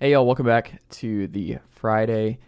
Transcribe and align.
Hey, 0.00 0.12
y'all, 0.12 0.26
welcome 0.26 0.46
back 0.46 0.80
to 0.90 1.28
the 1.28 1.58
Friday, 1.70 2.38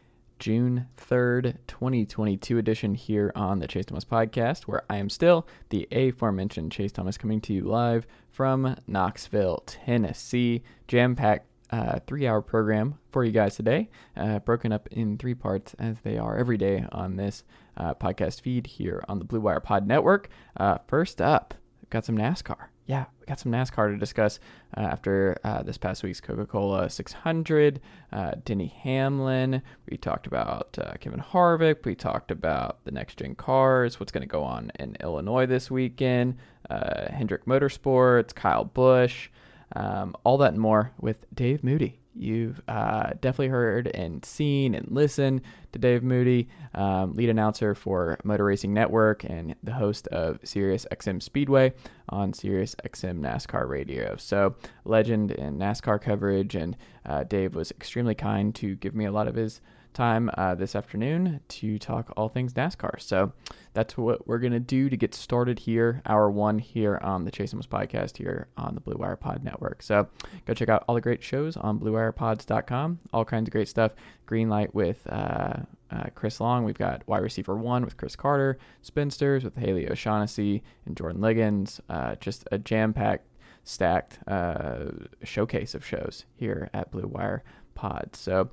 June 0.40 0.88
3rd, 0.96 1.56
2022 1.68 2.58
edition 2.58 2.94
here 2.94 3.30
on 3.36 3.60
the 3.60 3.68
Chase 3.68 3.86
Thomas 3.86 4.04
podcast, 4.04 4.62
where 4.62 4.82
I 4.90 4.96
am 4.96 5.08
still 5.08 5.46
the 5.68 5.86
aforementioned 5.92 6.72
Chase 6.72 6.90
Thomas 6.90 7.16
coming 7.16 7.40
to 7.42 7.52
you 7.52 7.62
live 7.62 8.06
from 8.28 8.76
Knoxville, 8.88 9.62
Tennessee. 9.66 10.64
Jam 10.88 11.14
packed 11.14 11.46
uh, 11.70 12.00
three 12.06 12.26
hour 12.26 12.42
program 12.42 12.98
for 13.12 13.24
you 13.24 13.30
guys 13.32 13.54
today, 13.54 13.88
uh, 14.16 14.40
broken 14.40 14.72
up 14.72 14.88
in 14.90 15.16
three 15.16 15.34
parts 15.34 15.74
as 15.78 16.00
they 16.00 16.18
are 16.18 16.36
every 16.36 16.56
day 16.56 16.84
on 16.90 17.16
this 17.16 17.44
uh, 17.76 17.94
podcast 17.94 18.40
feed 18.40 18.66
here 18.66 19.04
on 19.08 19.20
the 19.20 19.24
Blue 19.24 19.40
Wire 19.40 19.60
Pod 19.60 19.86
Network. 19.86 20.28
Uh, 20.56 20.78
first 20.88 21.20
up, 21.20 21.54
got 21.90 22.04
some 22.04 22.18
NASCAR 22.18 22.66
yeah, 22.86 23.06
we 23.18 23.26
got 23.26 23.38
some 23.38 23.50
NASCAR 23.52 23.92
to 23.92 23.96
discuss 23.96 24.38
uh, 24.76 24.80
after 24.80 25.38
uh, 25.42 25.62
this 25.62 25.78
past 25.78 26.02
week's 26.02 26.20
Coca 26.20 26.44
Cola 26.44 26.90
600. 26.90 27.80
Uh, 28.12 28.32
Denny 28.44 28.74
Hamlin. 28.82 29.62
We 29.88 29.96
talked 29.96 30.26
about 30.26 30.78
uh, 30.78 30.94
Kevin 31.00 31.20
Harvick. 31.20 31.84
We 31.84 31.94
talked 31.94 32.30
about 32.30 32.84
the 32.84 32.90
next 32.90 33.16
gen 33.16 33.36
cars, 33.36 33.98
what's 33.98 34.12
going 34.12 34.22
to 34.22 34.28
go 34.28 34.42
on 34.42 34.70
in 34.78 34.96
Illinois 35.00 35.46
this 35.46 35.70
weekend, 35.70 36.36
uh, 36.68 37.10
Hendrick 37.10 37.46
Motorsports, 37.46 38.34
Kyle 38.34 38.64
Busch, 38.64 39.30
um, 39.74 40.14
all 40.24 40.36
that 40.38 40.52
and 40.52 40.60
more 40.60 40.92
with 41.00 41.26
Dave 41.34 41.64
Moody 41.64 42.00
you've 42.14 42.60
uh, 42.68 43.10
definitely 43.20 43.48
heard 43.48 43.88
and 43.88 44.24
seen 44.24 44.74
and 44.74 44.90
listened 44.90 45.42
to 45.72 45.78
Dave 45.78 46.02
Moody, 46.02 46.48
um, 46.74 47.14
lead 47.14 47.28
announcer 47.28 47.74
for 47.74 48.18
Motor 48.24 48.44
Racing 48.44 48.72
Network 48.72 49.24
and 49.24 49.54
the 49.62 49.72
host 49.72 50.06
of 50.08 50.38
Sirius 50.44 50.86
XM 50.92 51.22
Speedway 51.22 51.72
on 52.08 52.32
Sirius 52.32 52.74
XM 52.84 53.20
NASCAR 53.20 53.68
Radio. 53.68 54.16
So, 54.16 54.54
legend 54.84 55.32
in 55.32 55.58
NASCAR 55.58 56.00
coverage, 56.00 56.54
and 56.54 56.76
uh, 57.06 57.24
Dave 57.24 57.54
was 57.54 57.70
extremely 57.72 58.14
kind 58.14 58.54
to 58.56 58.76
give 58.76 58.94
me 58.94 59.04
a 59.04 59.12
lot 59.12 59.28
of 59.28 59.34
his 59.34 59.60
time 59.94 60.30
uh, 60.36 60.54
this 60.54 60.76
afternoon 60.76 61.40
to 61.48 61.78
talk 61.78 62.12
all 62.16 62.28
things 62.28 62.52
NASCAR. 62.52 63.00
So 63.00 63.32
that's 63.72 63.96
what 63.96 64.26
we're 64.26 64.38
going 64.38 64.52
to 64.52 64.60
do 64.60 64.90
to 64.90 64.96
get 64.96 65.14
started 65.14 65.58
here, 65.58 66.02
hour 66.06 66.30
one 66.30 66.58
here 66.58 66.98
on 67.02 67.24
the 67.24 67.30
Chase 67.30 67.52
Thomas 67.52 67.66
podcast 67.66 68.16
here 68.16 68.48
on 68.56 68.74
the 68.74 68.80
Blue 68.80 68.96
Wire 68.96 69.16
Pod 69.16 69.42
Network. 69.42 69.82
So 69.82 70.08
go 70.46 70.54
check 70.54 70.68
out 70.68 70.84
all 70.86 70.94
the 70.94 71.00
great 71.00 71.22
shows 71.22 71.56
on 71.56 71.78
BlueWirePods.com. 71.78 72.98
All 73.12 73.24
kinds 73.24 73.48
of 73.48 73.52
great 73.52 73.68
stuff. 73.68 73.92
Green 74.26 74.48
Light 74.48 74.74
with 74.74 75.06
uh, 75.08 75.54
uh, 75.90 76.04
Chris 76.14 76.40
Long. 76.40 76.64
We've 76.64 76.78
got 76.78 77.06
Wide 77.06 77.22
Receiver 77.22 77.56
One 77.56 77.84
with 77.84 77.96
Cris 77.96 78.16
Carter, 78.16 78.58
Spinsters 78.82 79.44
with 79.44 79.56
Haley 79.56 79.88
O'Shaughnessy 79.88 80.62
and 80.86 80.96
Jordan 80.96 81.20
Liggins. 81.20 81.80
Uh, 81.88 82.16
just 82.16 82.46
a 82.52 82.58
jam 82.58 82.92
packed 82.92 83.26
stacked 83.64 84.18
uh, 84.28 84.90
showcase 85.22 85.74
of 85.74 85.84
shows 85.84 86.26
here 86.36 86.68
at 86.74 86.90
Blue 86.90 87.06
Wire 87.06 87.42
Pod. 87.74 88.10
So, 88.14 88.50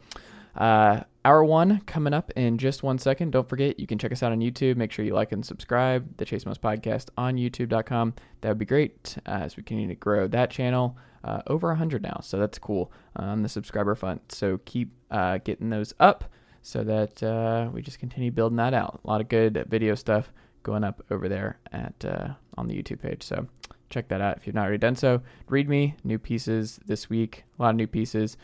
uh, 0.55 1.01
hour 1.23 1.43
one 1.43 1.81
coming 1.81 2.13
up 2.13 2.31
in 2.35 2.57
just 2.57 2.83
one 2.83 2.97
second. 2.97 3.31
Don't 3.31 3.47
forget, 3.47 3.79
you 3.79 3.87
can 3.87 3.97
check 3.97 4.11
us 4.11 4.23
out 4.23 4.31
on 4.31 4.39
YouTube. 4.39 4.75
Make 4.75 4.91
sure 4.91 5.05
you 5.05 5.13
like 5.13 5.31
and 5.31 5.45
subscribe 5.45 6.17
the 6.17 6.25
Chase 6.25 6.43
Thomas 6.43 6.57
Podcast 6.57 7.09
on 7.17 7.35
YouTube.com. 7.35 8.13
That 8.41 8.49
would 8.49 8.57
be 8.57 8.65
great 8.65 9.17
uh, 9.25 9.31
as 9.31 9.57
we 9.57 9.63
continue 9.63 9.87
to 9.87 9.95
grow 9.95 10.27
that 10.27 10.51
channel. 10.51 10.97
Uh, 11.23 11.39
over 11.45 11.67
100 11.67 12.01
now, 12.01 12.19
so 12.23 12.39
that's 12.39 12.57
cool 12.57 12.91
on 13.15 13.43
the 13.43 13.49
subscriber 13.49 13.93
front. 13.93 14.31
So 14.31 14.59
keep 14.65 14.91
uh, 15.11 15.37
getting 15.37 15.69
those 15.69 15.93
up 15.99 16.23
so 16.63 16.83
that 16.83 17.21
uh, 17.21 17.69
we 17.71 17.83
just 17.83 17.99
continue 17.99 18.31
building 18.31 18.57
that 18.57 18.73
out. 18.73 19.01
A 19.03 19.07
lot 19.07 19.21
of 19.21 19.29
good 19.29 19.65
video 19.69 19.93
stuff 19.93 20.31
going 20.63 20.83
up 20.83 21.03
over 21.11 21.29
there 21.29 21.59
at 21.71 22.05
uh, 22.05 22.29
on 22.57 22.67
the 22.67 22.75
YouTube 22.75 23.01
page. 23.01 23.21
So 23.21 23.47
check 23.89 24.07
that 24.07 24.21
out 24.21 24.37
if 24.37 24.47
you've 24.47 24.55
not 24.55 24.63
already 24.63 24.77
done 24.77 24.95
so. 24.95 25.21
Read 25.47 25.69
me 25.69 25.95
new 26.03 26.17
pieces 26.17 26.79
this 26.85 27.09
week. 27.09 27.43
A 27.59 27.61
lot 27.61 27.69
of 27.69 27.75
new 27.75 27.87
pieces 27.87 28.37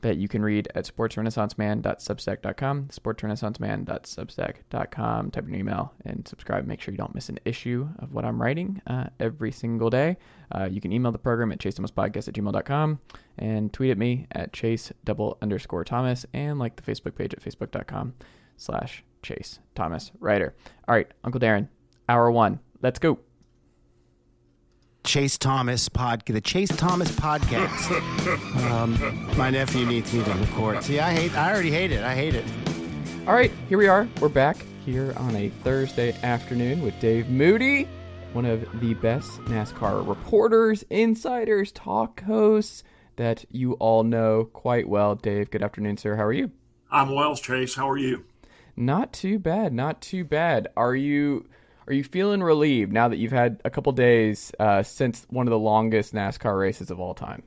that 0.00 0.16
you 0.16 0.28
can 0.28 0.42
read 0.42 0.68
at 0.74 0.86
sportsrenaissanceman.substack.com, 0.86 2.88
sportsrenaissanceman.substack.com. 2.88 5.30
Type 5.30 5.44
in 5.44 5.50
your 5.50 5.60
email 5.60 5.92
and 6.04 6.28
subscribe. 6.28 6.66
Make 6.66 6.80
sure 6.80 6.92
you 6.92 6.98
don't 6.98 7.14
miss 7.14 7.28
an 7.28 7.38
issue 7.44 7.88
of 7.98 8.12
what 8.12 8.24
I'm 8.24 8.40
writing 8.40 8.80
uh, 8.86 9.08
every 9.18 9.52
single 9.52 9.90
day. 9.90 10.16
Uh, 10.52 10.68
you 10.70 10.80
can 10.80 10.92
email 10.92 11.12
the 11.12 11.18
program 11.18 11.52
at 11.52 11.60
chase 11.60 11.78
podcast 11.78 12.28
at 12.28 12.34
gmail.com 12.34 12.98
and 13.38 13.72
tweet 13.72 13.90
at 13.90 13.98
me 13.98 14.26
at 14.32 14.52
chase 14.52 14.92
double 15.04 15.38
underscore 15.42 15.84
Thomas 15.84 16.26
and 16.32 16.58
like 16.58 16.76
the 16.76 16.82
Facebook 16.82 17.14
page 17.14 17.34
at 17.34 17.42
facebook.com 17.42 18.14
slash 18.56 19.04
chase 19.22 19.58
Thomas 19.74 20.10
writer. 20.20 20.54
All 20.86 20.94
right, 20.94 21.12
Uncle 21.24 21.40
Darren, 21.40 21.68
hour 22.08 22.30
one. 22.30 22.60
Let's 22.82 22.98
go. 22.98 23.18
Chase 25.08 25.38
Thomas 25.38 25.88
podcast, 25.88 26.34
the 26.34 26.40
Chase 26.42 26.68
Thomas 26.68 27.10
podcast. 27.12 28.70
um, 28.70 29.38
my 29.38 29.48
nephew 29.48 29.86
needs 29.86 30.12
me 30.12 30.22
to 30.22 30.34
record. 30.34 30.84
See, 30.84 31.00
I 31.00 31.14
hate. 31.14 31.34
I 31.34 31.50
already 31.50 31.70
hate 31.70 31.92
it. 31.92 32.04
I 32.04 32.14
hate 32.14 32.34
it. 32.34 32.44
All 33.26 33.32
right, 33.32 33.50
here 33.70 33.78
we 33.78 33.88
are. 33.88 34.06
We're 34.20 34.28
back 34.28 34.58
here 34.84 35.14
on 35.16 35.34
a 35.34 35.48
Thursday 35.64 36.14
afternoon 36.22 36.82
with 36.82 36.92
Dave 37.00 37.30
Moody, 37.30 37.88
one 38.34 38.44
of 38.44 38.68
the 38.80 38.92
best 38.92 39.30
NASCAR 39.44 40.06
reporters, 40.06 40.84
insiders, 40.90 41.72
talk 41.72 42.22
hosts 42.24 42.84
that 43.16 43.46
you 43.50 43.72
all 43.76 44.04
know 44.04 44.44
quite 44.52 44.90
well. 44.90 45.14
Dave, 45.14 45.50
good 45.50 45.62
afternoon, 45.62 45.96
sir. 45.96 46.16
How 46.16 46.24
are 46.24 46.34
you? 46.34 46.50
I'm 46.90 47.14
well, 47.14 47.34
Chase. 47.34 47.76
How 47.76 47.88
are 47.88 47.96
you? 47.96 48.26
Not 48.76 49.14
too 49.14 49.38
bad. 49.38 49.72
Not 49.72 50.02
too 50.02 50.22
bad. 50.24 50.68
Are 50.76 50.94
you? 50.94 51.48
Are 51.88 51.94
you 51.94 52.04
feeling 52.04 52.42
relieved 52.42 52.92
now 52.92 53.08
that 53.08 53.16
you've 53.16 53.32
had 53.32 53.62
a 53.64 53.70
couple 53.70 53.90
days 53.92 54.52
uh, 54.58 54.82
since 54.82 55.26
one 55.30 55.46
of 55.46 55.50
the 55.50 55.58
longest 55.58 56.12
NASCAR 56.12 56.58
races 56.58 56.90
of 56.90 57.00
all 57.00 57.14
time? 57.14 57.42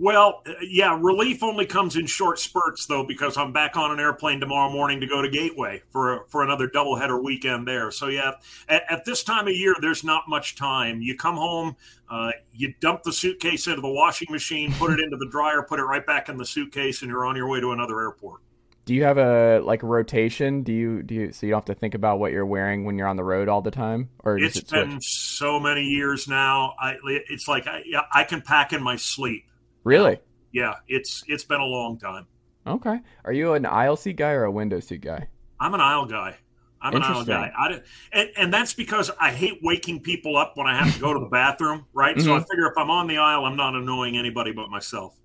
Well, 0.00 0.42
yeah, 0.60 0.98
relief 1.00 1.42
only 1.44 1.66
comes 1.66 1.94
in 1.94 2.06
short 2.06 2.40
spurts 2.40 2.84
though, 2.86 3.04
because 3.04 3.36
I'm 3.36 3.52
back 3.52 3.76
on 3.76 3.92
an 3.92 4.00
airplane 4.00 4.40
tomorrow 4.40 4.70
morning 4.70 5.00
to 5.00 5.06
go 5.06 5.22
to 5.22 5.28
Gateway 5.28 5.82
for 5.90 6.26
for 6.28 6.42
another 6.42 6.68
doubleheader 6.68 7.22
weekend 7.22 7.66
there. 7.66 7.92
So 7.92 8.08
yeah, 8.08 8.32
at, 8.68 8.82
at, 8.90 9.04
this 9.04 9.22
time 9.22 9.46
of 9.46 9.54
year, 9.54 9.74
there's 9.80 10.04
not 10.04 10.28
much 10.28 10.56
time. 10.56 11.00
You 11.00 11.16
come 11.16 11.36
home, 11.36 11.76
uh, 12.10 12.32
you 12.52 12.74
dump 12.80 13.04
the 13.04 13.12
suitcase 13.12 13.68
into 13.68 13.80
the 13.80 13.88
washing 13.88 14.28
machine, 14.30 14.72
put 14.74 14.90
it 14.90 15.00
into 15.00 15.16
the 15.16 15.28
dryer, 15.30 15.62
put 15.62 15.78
it 15.78 15.84
right 15.84 16.04
back 16.04 16.28
in 16.28 16.36
the 16.36 16.44
suitcase, 16.44 17.00
and 17.00 17.10
you're 17.10 17.24
on 17.24 17.36
your 17.36 17.48
way 17.48 17.60
to 17.60 17.70
another 17.72 18.00
airport 18.00 18.40
do 18.86 18.94
you 18.94 19.02
have 19.02 19.18
a 19.18 19.60
like 19.64 19.82
a 19.82 19.86
rotation? 19.86 20.62
Do 20.62 20.72
you 20.72 21.02
do 21.02 21.14
you 21.14 21.32
so 21.32 21.44
you 21.44 21.50
don't 21.50 21.58
have 21.58 21.76
to 21.76 21.78
think 21.78 21.94
about 21.94 22.20
what 22.20 22.32
you're 22.32 22.46
wearing 22.46 22.84
when 22.84 22.96
you're 22.96 23.08
on 23.08 23.16
the 23.16 23.24
road 23.24 23.48
all 23.48 23.60
the 23.60 23.72
time? 23.72 24.08
Or 24.24 24.38
it's 24.38 24.56
it 24.56 24.70
been 24.70 25.00
so 25.00 25.58
many 25.58 25.82
years 25.82 26.28
now. 26.28 26.74
I 26.80 26.96
it's 27.02 27.48
like 27.48 27.66
I 27.66 27.82
I 28.12 28.22
can 28.22 28.40
pack 28.40 28.72
in 28.72 28.82
my 28.82 28.94
sleep. 28.94 29.44
Really? 29.82 30.20
Yeah, 30.52 30.74
it's 30.86 31.24
it's 31.26 31.42
been 31.42 31.60
a 31.60 31.66
long 31.66 31.98
time. 31.98 32.26
Okay. 32.64 33.00
Are 33.24 33.32
you 33.32 33.54
an 33.54 33.66
aisle 33.66 33.96
seat 33.96 34.16
guy 34.16 34.30
or 34.30 34.44
a 34.44 34.52
window 34.52 34.78
seat 34.78 35.00
guy? 35.00 35.28
I'm 35.58 35.74
an 35.74 35.80
aisle 35.80 36.06
guy. 36.06 36.36
I'm 36.80 36.94
an 36.94 37.02
aisle 37.02 37.24
guy. 37.24 37.50
I, 37.58 37.80
and, 38.12 38.30
and 38.36 38.54
that's 38.54 38.74
because 38.74 39.10
I 39.18 39.32
hate 39.32 39.58
waking 39.62 40.00
people 40.00 40.36
up 40.36 40.52
when 40.56 40.68
I 40.68 40.76
have 40.76 40.94
to 40.94 41.00
go 41.00 41.12
to 41.12 41.18
the 41.18 41.26
bathroom, 41.26 41.86
right? 41.92 42.14
Mm-hmm. 42.14 42.24
So 42.24 42.36
I 42.36 42.40
figure 42.40 42.66
if 42.66 42.76
I'm 42.76 42.90
on 42.90 43.08
the 43.08 43.16
aisle, 43.16 43.44
I'm 43.44 43.56
not 43.56 43.74
annoying 43.74 44.16
anybody 44.16 44.52
but 44.52 44.68
myself. 44.68 45.18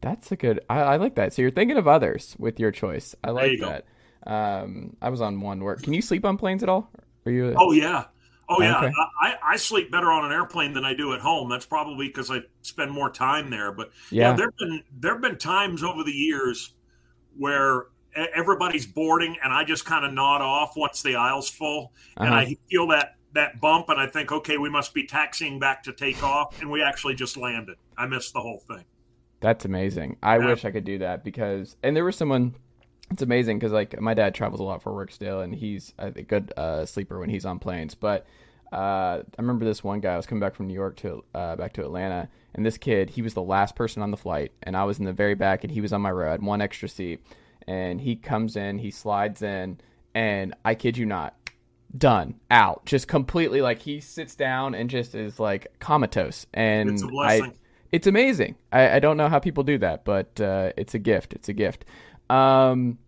That's 0.00 0.30
a 0.32 0.36
good. 0.36 0.60
I, 0.70 0.80
I, 0.80 0.96
like 0.96 1.16
that. 1.16 1.32
So 1.32 1.42
you're 1.42 1.50
thinking 1.50 1.76
of 1.76 1.88
others 1.88 2.36
with 2.38 2.60
your 2.60 2.70
choice. 2.70 3.14
I 3.24 3.30
like 3.30 3.60
that. 3.60 3.84
Um, 4.26 4.96
I 5.02 5.08
was 5.08 5.20
on 5.20 5.40
one 5.40 5.60
work. 5.60 5.82
Can 5.82 5.92
you 5.92 6.02
sleep 6.02 6.24
on 6.24 6.36
planes 6.36 6.62
at 6.62 6.68
all? 6.68 6.90
Are 7.26 7.32
you? 7.32 7.54
Oh 7.58 7.72
yeah. 7.72 8.04
Oh 8.48 8.62
yeah. 8.62 8.78
Okay. 8.78 8.92
I, 9.20 9.34
I 9.42 9.56
sleep 9.56 9.90
better 9.90 10.10
on 10.10 10.24
an 10.24 10.32
airplane 10.32 10.72
than 10.72 10.84
I 10.84 10.94
do 10.94 11.12
at 11.12 11.20
home. 11.20 11.48
That's 11.48 11.66
probably 11.66 12.06
because 12.06 12.30
I 12.30 12.40
spend 12.62 12.90
more 12.90 13.10
time 13.10 13.50
there. 13.50 13.72
But 13.72 13.90
yeah, 14.10 14.30
yeah 14.30 14.36
there've 14.36 14.56
been 14.56 14.82
there've 14.98 15.20
been 15.20 15.36
times 15.36 15.82
over 15.82 16.04
the 16.04 16.12
years 16.12 16.74
where 17.36 17.86
everybody's 18.14 18.86
boarding 18.86 19.36
and 19.44 19.52
I 19.52 19.64
just 19.64 19.84
kind 19.84 20.04
of 20.04 20.12
nod 20.12 20.40
off 20.40 20.76
once 20.76 21.02
the 21.02 21.16
aisle's 21.16 21.50
full, 21.50 21.92
uh-huh. 22.16 22.26
and 22.26 22.34
I 22.34 22.56
feel 22.70 22.86
that 22.88 23.16
that 23.34 23.60
bump, 23.60 23.88
and 23.88 24.00
I 24.00 24.06
think, 24.06 24.32
okay, 24.32 24.56
we 24.56 24.70
must 24.70 24.94
be 24.94 25.06
taxiing 25.06 25.58
back 25.58 25.82
to 25.84 25.92
take 25.92 26.22
off, 26.22 26.60
and 26.60 26.70
we 26.70 26.82
actually 26.82 27.14
just 27.14 27.36
landed. 27.36 27.76
I 27.96 28.06
missed 28.06 28.32
the 28.32 28.40
whole 28.40 28.58
thing. 28.58 28.84
That's 29.40 29.64
amazing. 29.64 30.16
I 30.22 30.38
yeah. 30.38 30.46
wish 30.46 30.64
I 30.64 30.70
could 30.70 30.84
do 30.84 30.98
that 30.98 31.24
because, 31.24 31.76
and 31.82 31.94
there 31.94 32.04
was 32.04 32.16
someone. 32.16 32.54
It's 33.10 33.22
amazing 33.22 33.58
because 33.58 33.72
like 33.72 33.98
my 34.00 34.12
dad 34.12 34.34
travels 34.34 34.60
a 34.60 34.64
lot 34.64 34.82
for 34.82 34.92
work 34.92 35.12
still, 35.12 35.40
and 35.40 35.54
he's 35.54 35.94
a 35.98 36.10
good 36.10 36.52
uh, 36.56 36.84
sleeper 36.84 37.18
when 37.18 37.30
he's 37.30 37.46
on 37.46 37.58
planes. 37.58 37.94
But 37.94 38.26
uh, 38.72 39.22
I 39.22 39.40
remember 39.40 39.64
this 39.64 39.82
one 39.82 40.00
guy. 40.00 40.12
I 40.12 40.16
was 40.16 40.26
coming 40.26 40.40
back 40.40 40.54
from 40.54 40.66
New 40.66 40.74
York 40.74 40.96
to 40.96 41.24
uh, 41.34 41.56
back 41.56 41.72
to 41.74 41.82
Atlanta, 41.82 42.28
and 42.54 42.66
this 42.66 42.76
kid, 42.76 43.08
he 43.08 43.22
was 43.22 43.34
the 43.34 43.42
last 43.42 43.76
person 43.76 44.02
on 44.02 44.10
the 44.10 44.16
flight, 44.16 44.52
and 44.62 44.76
I 44.76 44.84
was 44.84 44.98
in 44.98 45.04
the 45.04 45.12
very 45.12 45.34
back, 45.34 45.64
and 45.64 45.72
he 45.72 45.80
was 45.80 45.92
on 45.92 46.02
my 46.02 46.10
row. 46.10 46.28
I 46.28 46.32
had 46.32 46.42
one 46.42 46.60
extra 46.60 46.88
seat, 46.88 47.22
and 47.66 48.00
he 48.00 48.16
comes 48.16 48.56
in, 48.56 48.78
he 48.78 48.90
slides 48.90 49.40
in, 49.40 49.78
and 50.14 50.54
I 50.64 50.74
kid 50.74 50.98
you 50.98 51.06
not, 51.06 51.34
done 51.96 52.34
out, 52.50 52.84
just 52.84 53.08
completely 53.08 53.62
like 53.62 53.80
he 53.80 54.00
sits 54.00 54.34
down 54.34 54.74
and 54.74 54.90
just 54.90 55.14
is 55.14 55.40
like 55.40 55.68
comatose, 55.78 56.46
and 56.52 57.00
I 57.18 57.52
it's 57.92 58.06
amazing. 58.06 58.56
I, 58.72 58.96
I, 58.96 58.98
don't 58.98 59.16
know 59.16 59.28
how 59.28 59.38
people 59.38 59.64
do 59.64 59.78
that, 59.78 60.04
but 60.04 60.40
uh, 60.40 60.72
it's 60.76 60.94
a 60.94 60.98
gift. 60.98 61.32
It's 61.32 61.48
a 61.48 61.52
gift. 61.52 61.84
Um, 62.28 62.98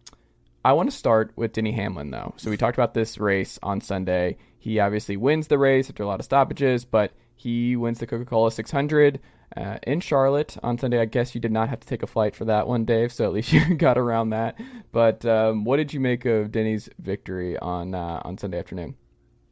I 0.64 0.72
want 0.72 0.90
to 0.90 0.96
start 0.96 1.32
with 1.36 1.52
Denny 1.52 1.72
Hamlin, 1.72 2.10
though. 2.10 2.34
So 2.36 2.50
we 2.50 2.56
talked 2.56 2.76
about 2.76 2.94
this 2.94 3.18
race 3.18 3.58
on 3.62 3.80
Sunday. 3.80 4.36
He 4.58 4.78
obviously 4.80 5.16
wins 5.16 5.46
the 5.48 5.58
race 5.58 5.88
after 5.88 6.02
a 6.02 6.06
lot 6.06 6.20
of 6.20 6.24
stoppages, 6.24 6.84
but 6.84 7.12
he 7.36 7.76
wins 7.76 7.98
the 7.98 8.06
Coca 8.06 8.24
Cola 8.24 8.50
600. 8.50 9.20
uh, 9.56 9.78
in 9.82 10.00
Charlotte 10.00 10.56
on 10.62 10.78
Sunday. 10.78 11.00
I 11.00 11.06
guess 11.06 11.34
you 11.34 11.40
did 11.40 11.52
not 11.52 11.68
have 11.68 11.80
to 11.80 11.86
take 11.86 12.02
a 12.02 12.06
flight 12.06 12.36
for 12.36 12.44
that 12.46 12.68
one, 12.68 12.84
Dave. 12.84 13.12
So 13.12 13.24
at 13.24 13.32
least 13.32 13.52
you 13.54 13.74
got 13.74 13.98
around 13.98 14.30
that. 14.30 14.58
But 14.92 15.24
um, 15.24 15.64
what 15.64 15.76
did 15.76 15.92
you 15.92 16.00
make 16.00 16.24
of 16.24 16.52
Denny's 16.52 16.88
victory 16.98 17.58
on 17.58 17.94
uh, 17.94 18.22
on 18.24 18.38
Sunday 18.38 18.58
afternoon? 18.58 18.94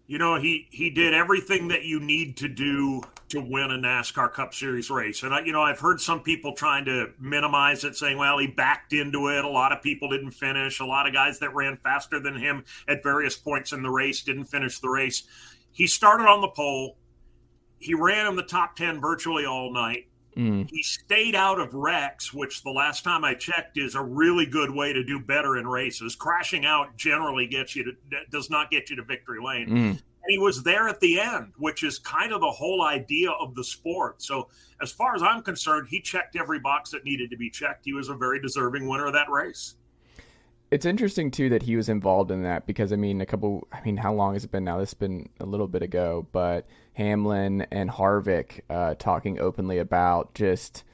You 0.08 0.16
know, 0.16 0.36
he 0.40 0.68
he 0.70 0.88
did 0.88 1.12
everything 1.12 1.68
that 1.68 1.84
you 1.84 2.00
need 2.00 2.38
to 2.38 2.48
do 2.48 3.02
to 3.28 3.42
win 3.42 3.70
a 3.70 3.76
NASCAR 3.76 4.32
Cup 4.32 4.54
Series 4.54 4.88
race. 4.88 5.22
And 5.22 5.34
I, 5.34 5.40
you 5.40 5.52
know, 5.52 5.60
I've 5.60 5.78
heard 5.78 6.00
some 6.00 6.20
people 6.20 6.54
trying 6.54 6.86
to 6.86 7.12
minimize 7.20 7.84
it, 7.84 7.94
saying, 7.94 8.16
"Well, 8.16 8.38
he 8.38 8.46
backed 8.46 8.94
into 8.94 9.28
it. 9.28 9.44
A 9.44 9.48
lot 9.48 9.70
of 9.70 9.82
people 9.82 10.08
didn't 10.08 10.30
finish. 10.30 10.80
A 10.80 10.86
lot 10.86 11.06
of 11.06 11.12
guys 11.12 11.38
that 11.40 11.54
ran 11.54 11.76
faster 11.76 12.18
than 12.18 12.36
him 12.36 12.64
at 12.88 13.02
various 13.02 13.36
points 13.36 13.72
in 13.72 13.82
the 13.82 13.90
race 13.90 14.22
didn't 14.22 14.46
finish 14.46 14.78
the 14.78 14.88
race." 14.88 15.24
He 15.70 15.86
started 15.86 16.24
on 16.24 16.40
the 16.40 16.48
pole. 16.48 16.96
He 17.78 17.92
ran 17.92 18.26
in 18.26 18.34
the 18.34 18.42
top 18.42 18.76
ten 18.76 19.02
virtually 19.02 19.44
all 19.44 19.70
night. 19.70 20.07
Mm. 20.38 20.70
He 20.70 20.82
stayed 20.84 21.34
out 21.34 21.58
of 21.58 21.74
wrecks, 21.74 22.32
which 22.32 22.62
the 22.62 22.70
last 22.70 23.02
time 23.02 23.24
I 23.24 23.34
checked 23.34 23.76
is 23.76 23.96
a 23.96 24.02
really 24.02 24.46
good 24.46 24.70
way 24.70 24.92
to 24.92 25.02
do 25.02 25.18
better 25.18 25.56
in 25.56 25.66
races. 25.66 26.14
Crashing 26.14 26.64
out 26.64 26.96
generally 26.96 27.48
gets 27.48 27.74
you 27.74 27.84
to 27.84 27.92
does 28.30 28.48
not 28.48 28.70
get 28.70 28.88
you 28.88 28.96
to 28.96 29.02
victory 29.02 29.40
lane. 29.44 29.68
Mm. 29.68 29.90
And 29.90 30.00
he 30.28 30.38
was 30.38 30.62
there 30.62 30.88
at 30.88 31.00
the 31.00 31.18
end, 31.18 31.52
which 31.56 31.82
is 31.82 31.98
kind 31.98 32.32
of 32.32 32.40
the 32.40 32.50
whole 32.50 32.82
idea 32.82 33.30
of 33.30 33.54
the 33.56 33.64
sport. 33.64 34.22
So, 34.22 34.48
as 34.80 34.92
far 34.92 35.16
as 35.16 35.22
I'm 35.22 35.42
concerned, 35.42 35.88
he 35.90 36.00
checked 36.00 36.36
every 36.36 36.60
box 36.60 36.90
that 36.90 37.04
needed 37.04 37.30
to 37.30 37.36
be 37.36 37.50
checked. 37.50 37.84
He 37.84 37.92
was 37.92 38.08
a 38.08 38.14
very 38.14 38.40
deserving 38.40 38.86
winner 38.88 39.06
of 39.06 39.14
that 39.14 39.28
race. 39.28 39.74
It's 40.70 40.84
interesting 40.84 41.30
too 41.30 41.48
that 41.50 41.62
he 41.62 41.76
was 41.76 41.88
involved 41.88 42.30
in 42.30 42.42
that 42.42 42.66
because 42.66 42.92
I 42.92 42.96
mean, 42.96 43.20
a 43.20 43.26
couple. 43.26 43.66
I 43.72 43.80
mean, 43.82 43.96
how 43.96 44.12
long 44.12 44.34
has 44.34 44.44
it 44.44 44.50
been 44.50 44.64
now? 44.64 44.78
This 44.78 44.90
has 44.90 44.94
been 44.94 45.28
a 45.40 45.46
little 45.46 45.68
bit 45.68 45.82
ago, 45.82 46.26
but 46.32 46.66
Hamlin 46.92 47.66
and 47.70 47.90
Harvick 47.90 48.60
uh, 48.68 48.94
talking 48.94 49.38
openly 49.40 49.78
about 49.78 50.34
just. 50.34 50.84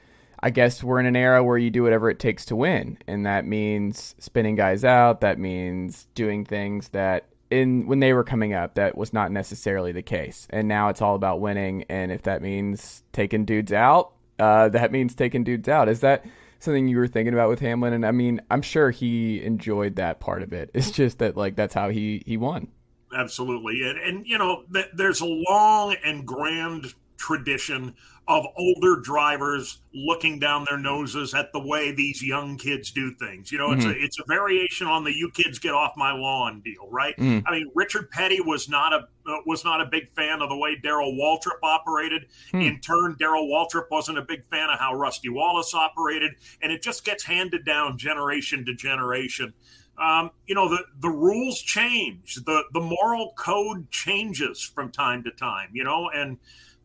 I 0.41 0.51
guess 0.51 0.83
we're 0.83 0.99
in 0.99 1.07
an 1.07 1.15
era 1.15 1.43
where 1.43 1.57
you 1.57 1.71
do 1.71 1.81
whatever 1.81 2.09
it 2.09 2.19
takes 2.19 2.45
to 2.45 2.55
win, 2.55 2.99
and 3.07 3.25
that 3.25 3.47
means 3.47 4.15
spinning 4.19 4.55
guys 4.55 4.83
out. 4.83 5.21
That 5.21 5.39
means 5.39 6.07
doing 6.13 6.45
things 6.45 6.89
that 6.89 7.25
in 7.49 7.87
when 7.87 7.99
they 7.99 8.13
were 8.13 8.23
coming 8.23 8.53
up 8.53 8.75
that 8.75 8.97
was 8.97 9.13
not 9.13 9.31
necessarily 9.31 9.91
the 9.91 10.01
case, 10.01 10.47
and 10.51 10.67
now 10.67 10.89
it's 10.89 11.01
all 11.01 11.15
about 11.15 11.41
winning. 11.41 11.85
And 11.89 12.11
if 12.11 12.23
that 12.23 12.41
means 12.41 13.03
taking 13.11 13.45
dudes 13.45 13.73
out, 13.73 14.11
uh, 14.39 14.69
that 14.69 14.91
means 14.91 15.15
taking 15.15 15.43
dudes 15.43 15.69
out. 15.69 15.89
Is 15.89 16.01
that 16.01 16.25
something 16.59 16.87
you 16.87 16.97
were 16.97 17.07
thinking 17.07 17.33
about 17.33 17.49
with 17.49 17.59
Hamlin? 17.59 17.93
And 17.93 18.05
I 18.05 18.11
mean, 18.11 18.41
I'm 18.49 18.61
sure 18.61 18.91
he 18.91 19.43
enjoyed 19.43 19.95
that 19.95 20.19
part 20.19 20.41
of 20.41 20.53
it. 20.53 20.69
It's 20.73 20.91
just 20.91 21.19
that 21.19 21.37
like 21.37 21.55
that's 21.55 21.73
how 21.73 21.89
he 21.89 22.23
he 22.25 22.37
won. 22.37 22.67
Absolutely, 23.15 23.81
and 23.87 23.97
and 23.99 24.25
you 24.25 24.37
know, 24.37 24.63
there's 24.93 25.21
a 25.21 25.25
long 25.25 25.95
and 26.03 26.25
grand 26.25 26.93
tradition 27.17 27.95
of 28.27 28.45
older 28.57 28.99
drivers 29.01 29.79
looking 29.93 30.39
down 30.39 30.65
their 30.67 30.79
noses 30.79 31.33
at 31.35 31.53
the 31.53 31.59
way 31.59 31.91
these 31.91 32.23
young 32.23 32.57
kids 32.57 32.91
do 32.91 33.13
things. 33.13 33.51
You 33.51 33.59
know, 33.59 33.71
it's 33.71 33.85
mm-hmm. 33.85 34.01
a 34.01 34.03
it's 34.03 34.19
a 34.19 34.23
variation 34.27 34.87
on 34.87 35.03
the 35.03 35.15
"you 35.15 35.29
kids 35.31 35.59
get 35.59 35.73
off 35.73 35.93
my 35.95 36.11
lawn" 36.11 36.61
deal, 36.61 36.89
right? 36.89 37.15
Mm-hmm. 37.17 37.47
I 37.47 37.51
mean, 37.51 37.71
Richard 37.75 38.09
Petty 38.09 38.41
was 38.41 38.67
not 38.67 38.93
a 38.93 39.07
uh, 39.27 39.37
was 39.45 39.63
not 39.63 39.79
a 39.79 39.85
big 39.85 40.09
fan 40.09 40.41
of 40.41 40.49
the 40.49 40.57
way 40.57 40.75
Darrell 40.81 41.13
Waltrip 41.13 41.59
operated. 41.61 42.23
Mm-hmm. 42.47 42.61
In 42.61 42.79
turn, 42.81 43.15
Darrell 43.19 43.47
Waltrip 43.47 43.91
wasn't 43.91 44.17
a 44.17 44.23
big 44.23 44.43
fan 44.45 44.69
of 44.69 44.79
how 44.79 44.95
Rusty 44.95 45.29
Wallace 45.29 45.75
operated, 45.75 46.33
and 46.63 46.71
it 46.71 46.81
just 46.81 47.05
gets 47.05 47.25
handed 47.25 47.63
down 47.63 47.97
generation 47.97 48.65
to 48.65 48.73
generation. 48.73 49.53
Um, 49.99 50.31
you 50.47 50.55
know 50.55 50.67
the 50.67 50.83
the 50.99 51.09
rules 51.09 51.61
change, 51.61 52.35
the 52.45 52.63
the 52.73 52.81
moral 52.81 53.33
code 53.37 53.91
changes 53.91 54.61
from 54.63 54.91
time 54.91 55.23
to 55.23 55.31
time. 55.31 55.69
You 55.73 55.83
know, 55.83 56.09
and 56.09 56.39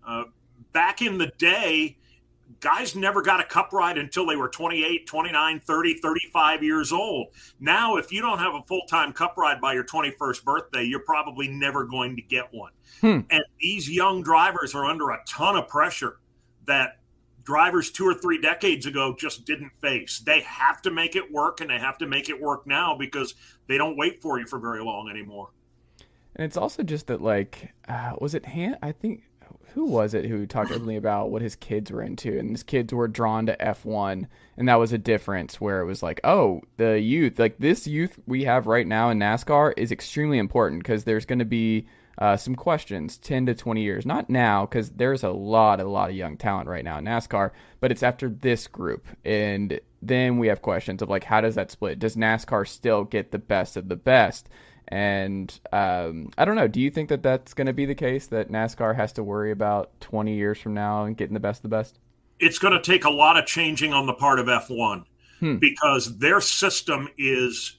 uh, 0.06 0.24
back 0.72 1.02
in 1.02 1.18
the 1.18 1.32
day, 1.38 1.96
guys 2.60 2.96
never 2.96 3.22
got 3.22 3.40
a 3.40 3.44
cup 3.44 3.72
ride 3.72 3.98
until 3.98 4.26
they 4.26 4.36
were 4.36 4.48
28, 4.48 5.06
29, 5.06 5.60
30, 5.60 5.94
35 5.94 6.62
years 6.62 6.92
old. 6.92 7.28
Now, 7.58 7.96
if 7.96 8.12
you 8.12 8.20
don't 8.20 8.38
have 8.38 8.54
a 8.54 8.62
full 8.62 8.82
time 8.88 9.12
cup 9.12 9.36
ride 9.36 9.60
by 9.60 9.74
your 9.74 9.84
21st 9.84 10.44
birthday, 10.44 10.84
you're 10.84 11.00
probably 11.00 11.48
never 11.48 11.84
going 11.84 12.16
to 12.16 12.22
get 12.22 12.52
one. 12.52 12.72
Hmm. 13.00 13.20
And 13.30 13.42
these 13.60 13.88
young 13.88 14.22
drivers 14.22 14.74
are 14.74 14.84
under 14.84 15.10
a 15.10 15.20
ton 15.26 15.56
of 15.56 15.68
pressure 15.68 16.18
that 16.66 16.98
drivers 17.42 17.90
two 17.90 18.04
or 18.04 18.14
three 18.14 18.40
decades 18.40 18.86
ago 18.86 19.14
just 19.18 19.44
didn't 19.44 19.72
face. 19.80 20.18
They 20.18 20.40
have 20.40 20.82
to 20.82 20.90
make 20.90 21.16
it 21.16 21.32
work 21.32 21.60
and 21.60 21.70
they 21.70 21.78
have 21.78 21.98
to 21.98 22.06
make 22.06 22.28
it 22.28 22.40
work 22.40 22.66
now 22.66 22.96
because 22.96 23.34
they 23.66 23.78
don't 23.78 23.96
wait 23.96 24.20
for 24.20 24.38
you 24.38 24.46
for 24.46 24.58
very 24.58 24.82
long 24.82 25.08
anymore. 25.08 25.50
And 26.36 26.44
it's 26.44 26.56
also 26.56 26.82
just 26.82 27.08
that, 27.08 27.20
like, 27.20 27.72
uh, 27.88 28.12
was 28.20 28.34
it 28.34 28.46
Han? 28.46 28.76
I 28.82 28.92
think 28.92 29.22
who 29.74 29.86
was 29.86 30.14
it 30.14 30.24
who 30.24 30.46
talked 30.46 30.70
openly 30.70 30.96
about 30.96 31.30
what 31.30 31.42
his 31.42 31.56
kids 31.56 31.90
were 31.90 32.02
into? 32.02 32.38
And 32.38 32.50
his 32.50 32.62
kids 32.62 32.92
were 32.92 33.08
drawn 33.08 33.46
to 33.46 33.56
F1 33.56 34.26
and 34.56 34.68
that 34.68 34.78
was 34.78 34.92
a 34.92 34.98
difference 34.98 35.60
where 35.60 35.80
it 35.80 35.86
was 35.86 36.02
like 36.02 36.20
oh 36.24 36.62
the 36.76 37.00
youth 37.00 37.38
like 37.38 37.58
this 37.58 37.86
youth 37.86 38.18
we 38.26 38.44
have 38.44 38.66
right 38.66 38.86
now 38.86 39.10
in 39.10 39.18
NASCAR 39.18 39.74
is 39.76 39.92
extremely 39.92 40.38
important 40.38 40.82
because 40.82 41.04
there's 41.04 41.26
going 41.26 41.38
to 41.38 41.44
be 41.44 41.86
uh, 42.18 42.36
some 42.36 42.54
questions 42.54 43.16
10 43.18 43.46
to 43.46 43.54
20 43.54 43.82
years. 43.82 44.04
Not 44.04 44.28
now 44.28 44.66
because 44.66 44.90
there's 44.90 45.22
a 45.22 45.30
lot 45.30 45.80
a 45.80 45.84
lot 45.84 46.10
of 46.10 46.16
young 46.16 46.36
talent 46.36 46.68
right 46.68 46.84
now 46.84 46.98
in 46.98 47.04
NASCAR 47.04 47.50
but 47.80 47.90
it's 47.90 48.02
after 48.02 48.28
this 48.28 48.66
group. 48.66 49.06
And 49.24 49.80
then 50.02 50.38
we 50.38 50.48
have 50.48 50.62
questions 50.62 51.02
of 51.02 51.08
like 51.08 51.24
how 51.24 51.40
does 51.40 51.54
that 51.54 51.70
split? 51.70 51.98
Does 51.98 52.16
NASCAR 52.16 52.66
still 52.68 53.04
get 53.04 53.30
the 53.30 53.38
best 53.38 53.76
of 53.76 53.88
the 53.88 53.96
best 53.96 54.48
and 54.90 55.58
um, 55.72 56.30
I 56.36 56.44
don't 56.44 56.56
know. 56.56 56.66
Do 56.66 56.80
you 56.80 56.90
think 56.90 57.08
that 57.10 57.22
that's 57.22 57.54
going 57.54 57.68
to 57.68 57.72
be 57.72 57.86
the 57.86 57.94
case 57.94 58.26
that 58.28 58.50
NASCAR 58.50 58.96
has 58.96 59.12
to 59.14 59.22
worry 59.22 59.52
about 59.52 59.98
20 60.00 60.34
years 60.34 60.58
from 60.58 60.74
now 60.74 61.04
and 61.04 61.16
getting 61.16 61.34
the 61.34 61.40
best 61.40 61.60
of 61.60 61.70
the 61.70 61.76
best? 61.76 61.98
It's 62.40 62.58
going 62.58 62.74
to 62.74 62.82
take 62.82 63.04
a 63.04 63.10
lot 63.10 63.38
of 63.38 63.46
changing 63.46 63.92
on 63.92 64.06
the 64.06 64.14
part 64.14 64.40
of 64.40 64.46
F1 64.46 65.04
hmm. 65.38 65.56
because 65.56 66.18
their 66.18 66.40
system 66.40 67.08
is 67.16 67.76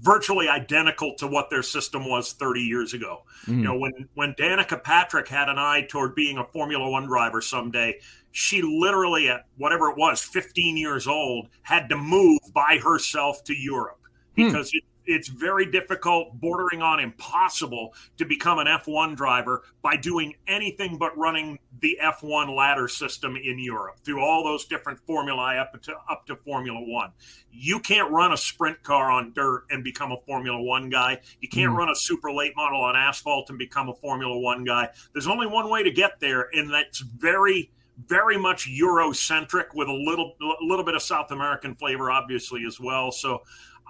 virtually 0.00 0.48
identical 0.48 1.14
to 1.16 1.26
what 1.26 1.50
their 1.50 1.62
system 1.62 2.08
was 2.08 2.32
30 2.32 2.60
years 2.60 2.94
ago. 2.94 3.22
Mm-hmm. 3.42 3.58
You 3.58 3.64
know, 3.64 3.78
when 3.78 4.08
when 4.14 4.34
Danica 4.34 4.82
Patrick 4.82 5.28
had 5.28 5.48
an 5.48 5.58
eye 5.58 5.86
toward 5.88 6.16
being 6.16 6.38
a 6.38 6.44
Formula 6.44 6.88
1 6.90 7.06
driver 7.06 7.40
someday, 7.40 8.00
she 8.32 8.60
literally 8.62 9.28
at 9.28 9.46
whatever 9.56 9.90
it 9.90 9.96
was, 9.96 10.20
15 10.20 10.76
years 10.76 11.06
old, 11.06 11.48
had 11.62 11.88
to 11.90 11.96
move 11.96 12.40
by 12.52 12.80
herself 12.82 13.44
to 13.44 13.54
Europe 13.54 14.00
hmm. 14.34 14.46
because 14.46 14.72
hmm. 14.72 14.78
it 14.78 14.84
it's 15.06 15.28
very 15.28 15.66
difficult, 15.66 16.40
bordering 16.40 16.82
on 16.82 17.00
impossible, 17.00 17.94
to 18.16 18.24
become 18.24 18.58
an 18.58 18.66
F1 18.66 19.16
driver 19.16 19.62
by 19.82 19.96
doing 19.96 20.34
anything 20.46 20.98
but 20.98 21.16
running 21.16 21.58
the 21.80 21.98
F1 22.02 22.54
ladder 22.54 22.88
system 22.88 23.36
in 23.36 23.58
Europe 23.58 23.96
through 24.04 24.24
all 24.24 24.44
those 24.44 24.64
different 24.64 24.98
formulae 25.06 25.58
up 25.58 25.80
to 25.82 25.94
up 26.08 26.26
to 26.26 26.36
Formula 26.36 26.80
One. 26.80 27.10
You 27.50 27.80
can't 27.80 28.10
run 28.10 28.32
a 28.32 28.36
sprint 28.36 28.82
car 28.82 29.10
on 29.10 29.32
dirt 29.32 29.64
and 29.70 29.84
become 29.84 30.12
a 30.12 30.16
Formula 30.26 30.60
One 30.60 30.88
guy. 30.88 31.20
You 31.40 31.48
can't 31.48 31.72
mm. 31.72 31.76
run 31.76 31.90
a 31.90 31.94
super 31.94 32.32
late 32.32 32.54
model 32.56 32.80
on 32.80 32.96
asphalt 32.96 33.50
and 33.50 33.58
become 33.58 33.88
a 33.88 33.94
Formula 33.94 34.38
One 34.38 34.64
guy. 34.64 34.88
There's 35.12 35.26
only 35.26 35.46
one 35.46 35.68
way 35.68 35.82
to 35.82 35.90
get 35.90 36.20
there, 36.20 36.48
and 36.52 36.72
that's 36.72 37.00
very 37.00 37.70
very 38.08 38.36
much 38.36 38.68
Eurocentric 38.68 39.66
with 39.74 39.88
a 39.88 39.92
little 39.92 40.34
a 40.40 40.64
little 40.64 40.84
bit 40.84 40.94
of 40.94 41.02
South 41.02 41.30
American 41.30 41.74
flavor, 41.74 42.10
obviously 42.10 42.64
as 42.66 42.80
well. 42.80 43.12
So 43.12 43.42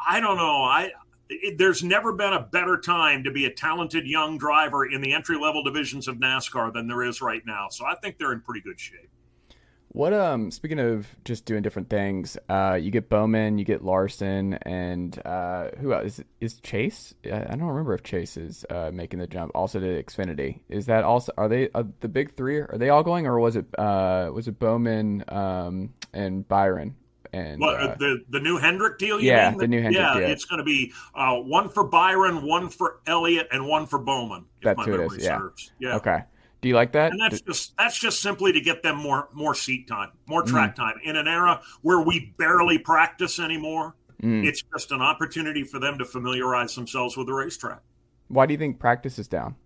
I 0.06 0.20
don't 0.20 0.36
know. 0.36 0.62
I 0.62 0.90
it, 1.42 1.58
there's 1.58 1.82
never 1.82 2.12
been 2.12 2.32
a 2.32 2.40
better 2.40 2.78
time 2.78 3.24
to 3.24 3.30
be 3.30 3.44
a 3.44 3.50
talented 3.50 4.06
young 4.06 4.38
driver 4.38 4.84
in 4.84 5.00
the 5.00 5.12
entry 5.12 5.38
level 5.38 5.62
divisions 5.62 6.08
of 6.08 6.16
NASCAR 6.16 6.72
than 6.72 6.88
there 6.88 7.02
is 7.02 7.20
right 7.20 7.42
now. 7.46 7.68
So 7.70 7.84
I 7.84 7.94
think 7.96 8.18
they're 8.18 8.32
in 8.32 8.40
pretty 8.40 8.60
good 8.60 8.78
shape. 8.78 9.10
What 9.88 10.12
um 10.12 10.50
speaking 10.50 10.80
of 10.80 11.06
just 11.24 11.44
doing 11.44 11.62
different 11.62 11.88
things, 11.88 12.36
uh, 12.48 12.76
you 12.82 12.90
get 12.90 13.08
Bowman, 13.08 13.58
you 13.58 13.64
get 13.64 13.84
Larson, 13.84 14.54
and 14.62 15.16
uh, 15.24 15.68
who 15.78 15.92
else 15.92 16.18
is 16.18 16.24
is 16.40 16.54
Chase? 16.54 17.14
I 17.24 17.44
don't 17.54 17.62
remember 17.62 17.94
if 17.94 18.02
Chase 18.02 18.36
is 18.36 18.66
uh, 18.70 18.90
making 18.92 19.20
the 19.20 19.28
jump 19.28 19.52
also 19.54 19.78
to 19.78 20.02
Xfinity. 20.02 20.62
Is 20.68 20.86
that 20.86 21.04
also 21.04 21.32
are 21.38 21.48
they 21.48 21.68
uh, 21.76 21.84
the 22.00 22.08
big 22.08 22.34
three? 22.34 22.58
Are 22.58 22.76
they 22.76 22.88
all 22.88 23.04
going, 23.04 23.28
or 23.28 23.38
was 23.38 23.54
it 23.54 23.66
uh, 23.78 24.30
was 24.34 24.48
it 24.48 24.58
Bowman 24.58 25.22
um, 25.28 25.94
and 26.12 26.46
Byron? 26.48 26.96
And 27.34 27.60
what, 27.60 27.74
uh, 27.74 27.94
the 27.98 28.24
the 28.30 28.40
new 28.40 28.58
Hendrick 28.58 28.98
deal? 28.98 29.20
yeah, 29.20 29.50
mean? 29.50 29.58
the 29.58 29.68
new 29.68 29.82
Hendrick 29.82 30.00
yeah, 30.00 30.14
deal. 30.14 30.30
it's 30.30 30.44
going 30.44 30.58
to 30.58 30.64
be 30.64 30.92
uh, 31.14 31.34
one 31.36 31.68
for 31.68 31.84
Byron, 31.84 32.46
one 32.46 32.68
for 32.68 33.00
Elliott, 33.06 33.48
and 33.50 33.66
one 33.66 33.86
for 33.86 33.98
Bowman. 33.98 34.44
That's 34.62 34.84
who 34.84 34.94
it 34.94 35.12
is. 35.12 35.24
Yeah. 35.24 35.40
yeah. 35.80 35.96
Okay. 35.96 36.22
Do 36.60 36.68
you 36.68 36.74
like 36.74 36.92
that? 36.92 37.12
And 37.12 37.20
that's 37.20 37.40
just 37.40 37.76
that's 37.76 37.98
just 37.98 38.22
simply 38.22 38.52
to 38.52 38.60
get 38.60 38.82
them 38.82 38.96
more 38.96 39.28
more 39.32 39.54
seat 39.54 39.88
time, 39.88 40.12
more 40.26 40.42
mm. 40.42 40.46
track 40.46 40.72
mm. 40.72 40.76
time 40.76 40.94
in 41.04 41.16
an 41.16 41.26
era 41.26 41.60
where 41.82 42.00
we 42.00 42.32
barely 42.38 42.78
practice 42.78 43.38
anymore. 43.38 43.96
Mm. 44.22 44.46
It's 44.46 44.62
just 44.72 44.92
an 44.92 45.02
opportunity 45.02 45.64
for 45.64 45.78
them 45.78 45.98
to 45.98 46.04
familiarize 46.04 46.74
themselves 46.74 47.16
with 47.16 47.26
the 47.26 47.34
racetrack. 47.34 47.80
Why 48.28 48.46
do 48.46 48.54
you 48.54 48.58
think 48.58 48.78
practice 48.78 49.18
is 49.18 49.28
down? 49.28 49.56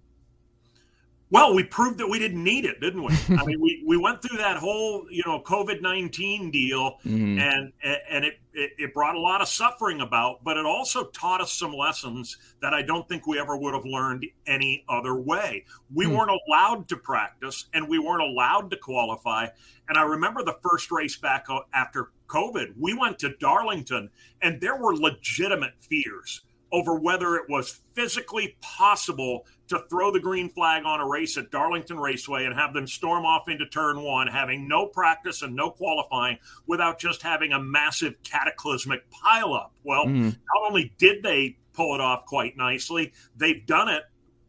Well, 1.30 1.54
we 1.54 1.62
proved 1.62 1.98
that 1.98 2.08
we 2.08 2.18
didn't 2.18 2.42
need 2.42 2.64
it, 2.64 2.80
didn't 2.80 3.02
we? 3.02 3.14
I 3.36 3.44
mean, 3.44 3.60
we, 3.60 3.84
we 3.86 3.98
went 3.98 4.22
through 4.22 4.38
that 4.38 4.56
whole 4.56 5.06
you 5.10 5.22
know 5.26 5.42
COVID 5.42 5.82
nineteen 5.82 6.50
deal, 6.50 6.98
mm-hmm. 7.04 7.38
and 7.38 7.72
and 7.82 8.24
it, 8.24 8.40
it, 8.54 8.70
it 8.78 8.94
brought 8.94 9.14
a 9.14 9.20
lot 9.20 9.42
of 9.42 9.48
suffering 9.48 10.00
about, 10.00 10.42
but 10.42 10.56
it 10.56 10.64
also 10.64 11.04
taught 11.08 11.42
us 11.42 11.52
some 11.52 11.72
lessons 11.72 12.38
that 12.62 12.72
I 12.72 12.80
don't 12.80 13.06
think 13.08 13.26
we 13.26 13.38
ever 13.38 13.56
would 13.58 13.74
have 13.74 13.84
learned 13.84 14.24
any 14.46 14.84
other 14.88 15.16
way. 15.16 15.64
We 15.94 16.06
mm-hmm. 16.06 16.16
weren't 16.16 16.40
allowed 16.48 16.88
to 16.88 16.96
practice, 16.96 17.66
and 17.74 17.88
we 17.88 17.98
weren't 17.98 18.22
allowed 18.22 18.70
to 18.70 18.76
qualify. 18.78 19.48
And 19.88 19.98
I 19.98 20.02
remember 20.02 20.42
the 20.42 20.56
first 20.62 20.90
race 20.90 21.16
back 21.16 21.46
after 21.74 22.10
COVID, 22.28 22.74
we 22.78 22.94
went 22.94 23.18
to 23.20 23.34
Darlington, 23.38 24.10
and 24.40 24.60
there 24.60 24.76
were 24.76 24.94
legitimate 24.94 25.74
fears 25.78 26.42
over 26.70 26.94
whether 26.94 27.36
it 27.36 27.48
was 27.48 27.80
physically 27.94 28.56
possible 28.60 29.46
to 29.68 29.80
throw 29.90 30.10
the 30.10 30.20
green 30.20 30.48
flag 30.48 30.84
on 30.84 31.00
a 31.00 31.06
race 31.06 31.36
at 31.36 31.50
Darlington 31.50 31.98
Raceway 31.98 32.44
and 32.44 32.54
have 32.54 32.72
them 32.72 32.86
storm 32.86 33.24
off 33.24 33.48
into 33.48 33.66
turn 33.66 34.02
one, 34.02 34.26
having 34.26 34.68
no 34.68 34.86
practice 34.86 35.42
and 35.42 35.54
no 35.54 35.70
qualifying 35.70 36.38
without 36.66 36.98
just 36.98 37.22
having 37.22 37.52
a 37.52 37.60
massive 37.60 38.22
cataclysmic 38.22 39.04
pileup. 39.10 39.70
Well, 39.84 40.06
mm. 40.06 40.24
not 40.24 40.68
only 40.68 40.92
did 40.98 41.22
they 41.22 41.58
pull 41.72 41.94
it 41.94 42.00
off 42.00 42.26
quite 42.26 42.56
nicely, 42.56 43.12
they've 43.36 43.64
done 43.66 43.88
it 43.88 44.02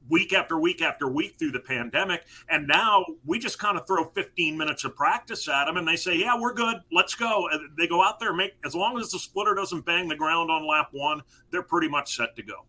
week 0.10 0.34
after 0.34 0.60
week 0.60 0.82
after 0.82 1.08
week 1.08 1.36
through 1.38 1.52
the 1.52 1.60
pandemic. 1.60 2.26
And 2.50 2.68
now 2.68 3.06
we 3.26 3.40
just 3.40 3.60
kind 3.60 3.78
of 3.78 3.86
throw 3.88 4.06
15 4.06 4.58
minutes 4.58 4.84
of 4.84 4.96
practice 4.96 5.48
at 5.48 5.66
them 5.66 5.78
and 5.78 5.88
they 5.88 5.96
say, 5.96 6.18
yeah, 6.18 6.40
we're 6.40 6.54
good. 6.54 6.78
Let's 6.92 7.16
go. 7.16 7.48
And 7.52 7.78
they 7.78 7.88
go 7.88 8.04
out 8.04 8.20
there, 8.20 8.34
make 8.34 8.54
as 8.66 8.76
long 8.76 9.00
as 9.00 9.12
the 9.12 9.20
splitter 9.20 9.54
doesn't 9.54 9.86
bang 9.86 10.08
the 10.08 10.16
ground 10.16 10.50
on 10.50 10.68
lap 10.68 10.90
one, 10.92 11.22
they're 11.52 11.62
pretty 11.62 11.88
much 11.88 12.16
set 12.16 12.36
to 12.36 12.44
go. 12.44 12.66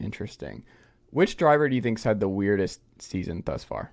Interesting. 0.00 0.64
Which 1.10 1.36
driver 1.36 1.68
do 1.68 1.74
you 1.74 1.82
think's 1.82 2.04
had 2.04 2.20
the 2.20 2.28
weirdest 2.28 2.80
season 2.98 3.42
thus 3.44 3.64
far? 3.64 3.92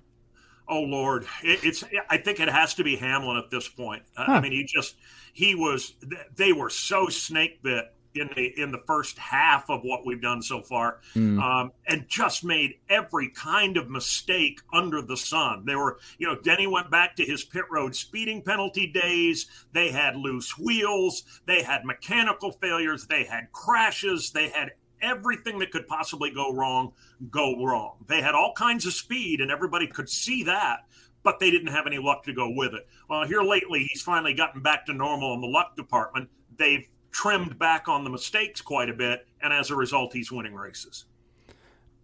Oh 0.68 0.82
Lord, 0.82 1.24
it, 1.42 1.64
it's. 1.64 1.82
I 2.10 2.18
think 2.18 2.40
it 2.40 2.48
has 2.48 2.74
to 2.74 2.84
be 2.84 2.96
Hamlin 2.96 3.38
at 3.38 3.50
this 3.50 3.68
point. 3.68 4.02
Huh. 4.14 4.32
I 4.32 4.40
mean, 4.40 4.52
he 4.52 4.64
just 4.64 4.96
he 5.32 5.54
was. 5.54 5.94
They 6.36 6.52
were 6.52 6.70
so 6.70 7.08
snake 7.08 7.62
bit 7.62 7.86
in 8.14 8.28
the 8.36 8.60
in 8.60 8.70
the 8.70 8.82
first 8.86 9.18
half 9.18 9.70
of 9.70 9.80
what 9.82 10.04
we've 10.04 10.20
done 10.20 10.42
so 10.42 10.60
far, 10.60 11.00
mm. 11.14 11.40
um, 11.40 11.72
and 11.86 12.06
just 12.08 12.44
made 12.44 12.74
every 12.88 13.30
kind 13.30 13.76
of 13.76 13.88
mistake 13.88 14.60
under 14.72 15.00
the 15.00 15.16
sun. 15.16 15.64
They 15.64 15.74
were, 15.74 15.98
you 16.18 16.26
know, 16.26 16.36
Denny 16.38 16.66
went 16.66 16.90
back 16.90 17.16
to 17.16 17.24
his 17.24 17.44
pit 17.44 17.64
road 17.70 17.94
speeding 17.94 18.42
penalty 18.42 18.86
days. 18.86 19.46
They 19.72 19.90
had 19.90 20.16
loose 20.16 20.58
wheels. 20.58 21.22
They 21.46 21.62
had 21.62 21.84
mechanical 21.84 22.52
failures. 22.52 23.06
They 23.06 23.24
had 23.24 23.52
crashes. 23.52 24.30
They 24.32 24.48
had 24.50 24.72
everything 25.02 25.58
that 25.58 25.70
could 25.70 25.86
possibly 25.86 26.30
go 26.30 26.52
wrong 26.52 26.92
go 27.30 27.64
wrong. 27.64 27.96
They 28.06 28.20
had 28.20 28.34
all 28.34 28.52
kinds 28.56 28.86
of 28.86 28.92
speed, 28.92 29.40
and 29.40 29.50
everybody 29.50 29.86
could 29.86 30.08
see 30.08 30.42
that, 30.44 30.86
but 31.22 31.40
they 31.40 31.50
didn't 31.50 31.68
have 31.68 31.86
any 31.86 31.98
luck 31.98 32.24
to 32.24 32.32
go 32.32 32.50
with 32.50 32.74
it. 32.74 32.86
Well, 33.08 33.26
here 33.26 33.42
lately, 33.42 33.88
he's 33.90 34.02
finally 34.02 34.34
gotten 34.34 34.62
back 34.62 34.86
to 34.86 34.92
normal 34.92 35.34
in 35.34 35.40
the 35.40 35.46
luck 35.46 35.76
department. 35.76 36.30
They've 36.56 36.88
trimmed 37.10 37.58
back 37.58 37.88
on 37.88 38.04
the 38.04 38.10
mistakes 38.10 38.60
quite 38.60 38.88
a 38.88 38.94
bit, 38.94 39.26
and 39.42 39.52
as 39.52 39.70
a 39.70 39.76
result, 39.76 40.12
he's 40.12 40.30
winning 40.30 40.54
races. 40.54 41.04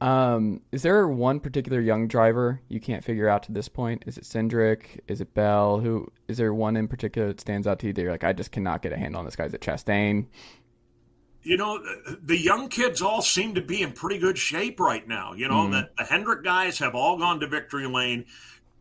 Um, 0.00 0.60
is 0.72 0.82
there 0.82 1.06
one 1.08 1.40
particular 1.40 1.80
young 1.80 2.08
driver 2.08 2.60
you 2.68 2.80
can't 2.80 3.02
figure 3.02 3.28
out 3.28 3.42
to 3.44 3.52
this 3.52 3.68
point? 3.68 4.02
Is 4.06 4.18
it 4.18 4.24
Cindric? 4.24 5.00
Is 5.08 5.20
it 5.20 5.32
Bell? 5.34 5.78
Who 5.78 6.10
is 6.28 6.36
there 6.36 6.52
one 6.52 6.76
in 6.76 6.88
particular 6.88 7.28
that 7.28 7.40
stands 7.40 7.66
out 7.66 7.78
to 7.78 7.86
you 7.86 7.92
that 7.92 8.02
you're 8.02 8.10
like, 8.10 8.24
I 8.24 8.32
just 8.32 8.52
cannot 8.52 8.82
get 8.82 8.92
a 8.92 8.98
handle 8.98 9.20
on 9.20 9.24
this 9.24 9.36
guy? 9.36 9.44
Is 9.44 9.54
it 9.54 9.60
Chastain? 9.60 10.26
You 11.44 11.58
know, 11.58 11.78
the 12.22 12.38
young 12.38 12.68
kids 12.68 13.02
all 13.02 13.22
seem 13.22 13.54
to 13.54 13.60
be 13.60 13.82
in 13.82 13.92
pretty 13.92 14.18
good 14.18 14.36
shape 14.36 14.80
right 14.80 15.06
now. 15.06 15.34
You 15.34 15.48
know, 15.48 15.66
mm. 15.66 15.72
the, 15.72 15.90
the 15.98 16.04
Hendrick 16.04 16.42
guys 16.42 16.78
have 16.78 16.94
all 16.94 17.18
gone 17.18 17.38
to 17.40 17.46
victory 17.46 17.86
lane. 17.86 18.24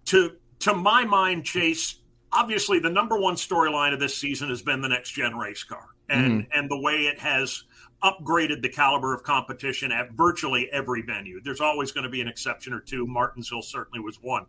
To 0.05 0.37
to 0.59 0.73
my 0.73 1.03
mind, 1.03 1.43
Chase, 1.43 1.99
obviously 2.31 2.79
the 2.79 2.89
number 2.89 3.19
one 3.19 3.35
storyline 3.35 3.93
of 3.93 3.99
this 3.99 4.17
season 4.17 4.49
has 4.49 4.61
been 4.61 4.81
the 4.81 4.89
next 4.89 5.11
gen 5.11 5.37
race 5.37 5.63
car 5.63 5.87
and 6.09 6.43
mm. 6.43 6.47
and 6.53 6.71
the 6.71 6.79
way 6.79 7.01
it 7.01 7.19
has 7.19 7.63
upgraded 8.01 8.61
the 8.61 8.69
caliber 8.69 9.13
of 9.13 9.23
competition 9.23 9.91
at 9.91 10.11
virtually 10.11 10.69
every 10.71 11.01
venue. 11.01 11.41
There's 11.41 11.61
always 11.61 11.91
going 11.91 12.03
to 12.03 12.09
be 12.09 12.21
an 12.21 12.27
exception 12.27 12.73
or 12.73 12.81
two. 12.81 13.07
Martinsville 13.07 13.61
certainly 13.61 13.99
was 13.99 14.21
one. 14.21 14.45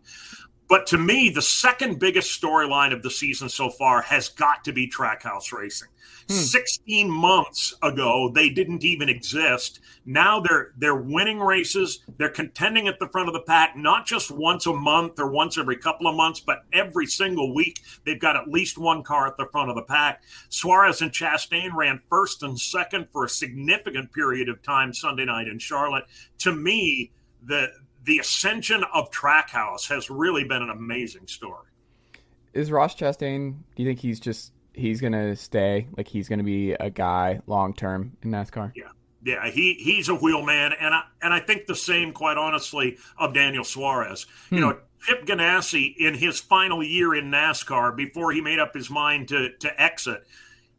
But 0.66 0.87
to 0.88 0.99
me, 0.99 1.28
the 1.28 1.42
second 1.42 1.99
biggest 1.99 2.40
storyline 2.40 2.92
of 2.92 3.02
the 3.02 3.11
season 3.11 3.49
so 3.49 3.68
far 3.68 4.02
has 4.02 4.28
got 4.30 4.64
to 4.64 4.73
be 4.73 4.88
Trackhouse 4.88 5.52
Racing. 5.52 5.88
Hmm. 6.28 6.35
16 6.35 7.11
months 7.11 7.75
ago, 7.83 8.30
they 8.35 8.49
didn't 8.49 8.83
even 8.83 9.11
exist. 9.11 9.80
Now 10.06 10.40
they're 10.40 10.73
they're 10.76 10.94
winning 10.94 11.40
races. 11.40 12.00
They're 12.16 12.30
contending 12.30 12.88
at 12.88 12.99
the 12.99 13.09
front 13.09 13.28
of 13.28 13.35
the 13.35 13.40
pack, 13.40 13.76
not 13.76 14.06
just 14.06 14.30
once 14.30 14.66
a 14.66 14.73
month 14.73 15.18
or 15.18 15.30
once 15.30 15.59
every 15.59 15.76
couple 15.76 16.06
of 16.06 16.16
months, 16.16 16.40
but 16.40 16.64
every 16.73 17.06
single 17.06 17.54
week. 17.54 17.83
They've 18.06 18.21
got 18.21 18.37
at 18.37 18.49
least 18.49 18.78
one 18.78 19.02
car 19.02 19.26
at 19.26 19.37
the 19.37 19.49
front 19.52 19.68
of 19.68 19.76
the 19.76 19.83
pack. 19.83 20.23
Suarez 20.49 21.02
and 21.02 21.12
Chastain 21.12 21.75
ran 21.75 22.00
first 22.09 22.42
and 22.42 22.59
second 22.59 23.09
for 23.11 23.25
a 23.25 23.28
significant 23.28 24.12
period 24.12 24.49
of 24.49 24.62
time 24.62 24.94
Sunday 24.94 25.26
night 25.26 25.49
in 25.49 25.59
Charlotte. 25.59 26.04
To 26.38 26.54
me, 26.54 27.12
the 27.47 27.68
the 28.04 28.18
ascension 28.18 28.84
of 28.92 29.11
Trackhouse 29.11 29.88
has 29.88 30.11
really 30.11 30.44
been 30.44 30.62
an 30.62 30.70
amazing 30.70 31.26
story. 31.26 31.66
Is 32.52 32.70
Ross 32.70 32.94
Chastain? 32.94 33.56
Do 33.75 33.82
you 33.82 33.88
think 33.88 33.99
he's 33.99 34.20
just 34.20 34.52
he's 34.73 35.00
gonna 35.00 35.34
stay? 35.34 35.88
Like 35.96 36.06
he's 36.06 36.28
gonna 36.28 36.44
be 36.44 36.73
a 36.73 36.90
guy 36.90 37.40
long 37.46 37.75
term 37.75 38.16
in 38.23 38.30
NASCAR? 38.30 38.73
Yeah, 38.76 38.84
yeah. 39.25 39.50
He 39.50 39.75
he's 39.75 40.08
a 40.08 40.14
wheelman, 40.14 40.73
and 40.78 40.94
I 40.94 41.02
and 41.23 41.34
I 41.34 41.40
think 41.40 41.66
the 41.66 41.75
same, 41.75 42.12
quite 42.12 42.37
honestly, 42.37 42.99
of 43.18 43.34
Daniel 43.34 43.64
Suarez. 43.64 44.26
Hmm. 44.50 44.54
You 44.54 44.61
know, 44.61 44.78
Chip 45.04 45.26
Ganassi 45.26 45.96
in 45.96 46.14
his 46.14 46.38
final 46.40 46.82
year 46.82 47.14
in 47.14 47.30
NASCAR 47.30 47.96
before 47.96 48.32
he 48.32 48.40
made 48.40 48.58
up 48.58 48.75
his 48.75 48.88
mind 48.88 49.28
to 49.28 49.50
to 49.58 49.82
exit 49.82 50.26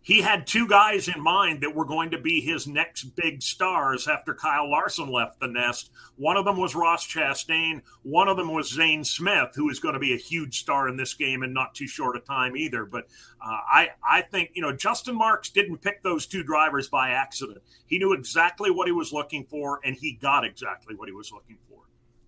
he 0.06 0.22
had 0.22 0.46
two 0.46 0.68
guys 0.68 1.08
in 1.08 1.20
mind 1.20 1.62
that 1.62 1.74
were 1.74 1.84
going 1.84 2.12
to 2.12 2.20
be 2.20 2.40
his 2.40 2.68
next 2.68 3.16
big 3.16 3.42
stars 3.42 4.08
after 4.08 4.36
Kyle 4.36 4.70
Larson 4.70 5.12
left 5.12 5.40
the 5.40 5.48
nest. 5.48 5.90
One 6.16 6.38
of 6.38 6.46
them 6.46 6.58
was 6.58 6.76
Ross 6.76 7.08
Chastain. 7.08 7.82
One 8.04 8.28
of 8.28 8.38
them 8.38 8.54
was 8.54 8.72
Zane 8.72 9.04
Smith, 9.04 9.54
who 9.56 9.68
is 9.68 9.80
going 9.80 9.96
to 9.96 10.00
be 10.00 10.14
a 10.14 10.18
huge 10.18 10.60
star 10.60 10.88
in 10.88 10.96
this 10.96 11.16
game 11.16 11.42
in 11.42 11.54
not 11.54 11.74
too 11.74 11.88
short 11.88 12.16
a 12.16 12.20
time 12.20 12.56
either. 12.56 12.86
But 12.86 13.06
uh, 13.44 13.50
I, 13.50 13.90
I 14.08 14.22
think 14.22 14.52
you 14.54 14.62
know 14.62 14.72
Justin 14.72 15.16
Marks 15.16 15.50
didn't 15.50 15.80
pick 15.80 16.04
those 16.04 16.28
two 16.28 16.44
drivers 16.44 16.88
by 16.88 17.10
accident. 17.10 17.64
He 17.88 17.98
knew 17.98 18.14
exactly 18.14 18.70
what 18.70 18.88
he 18.88 18.92
was 18.94 19.12
looking 19.12 19.46
for, 19.46 19.80
and 19.84 19.96
he 19.96 20.20
got 20.22 20.46
exactly 20.46 20.94
what 20.94 21.10
he 21.10 21.16
was 21.16 21.32
looking 21.32 21.58
for. 21.68 21.80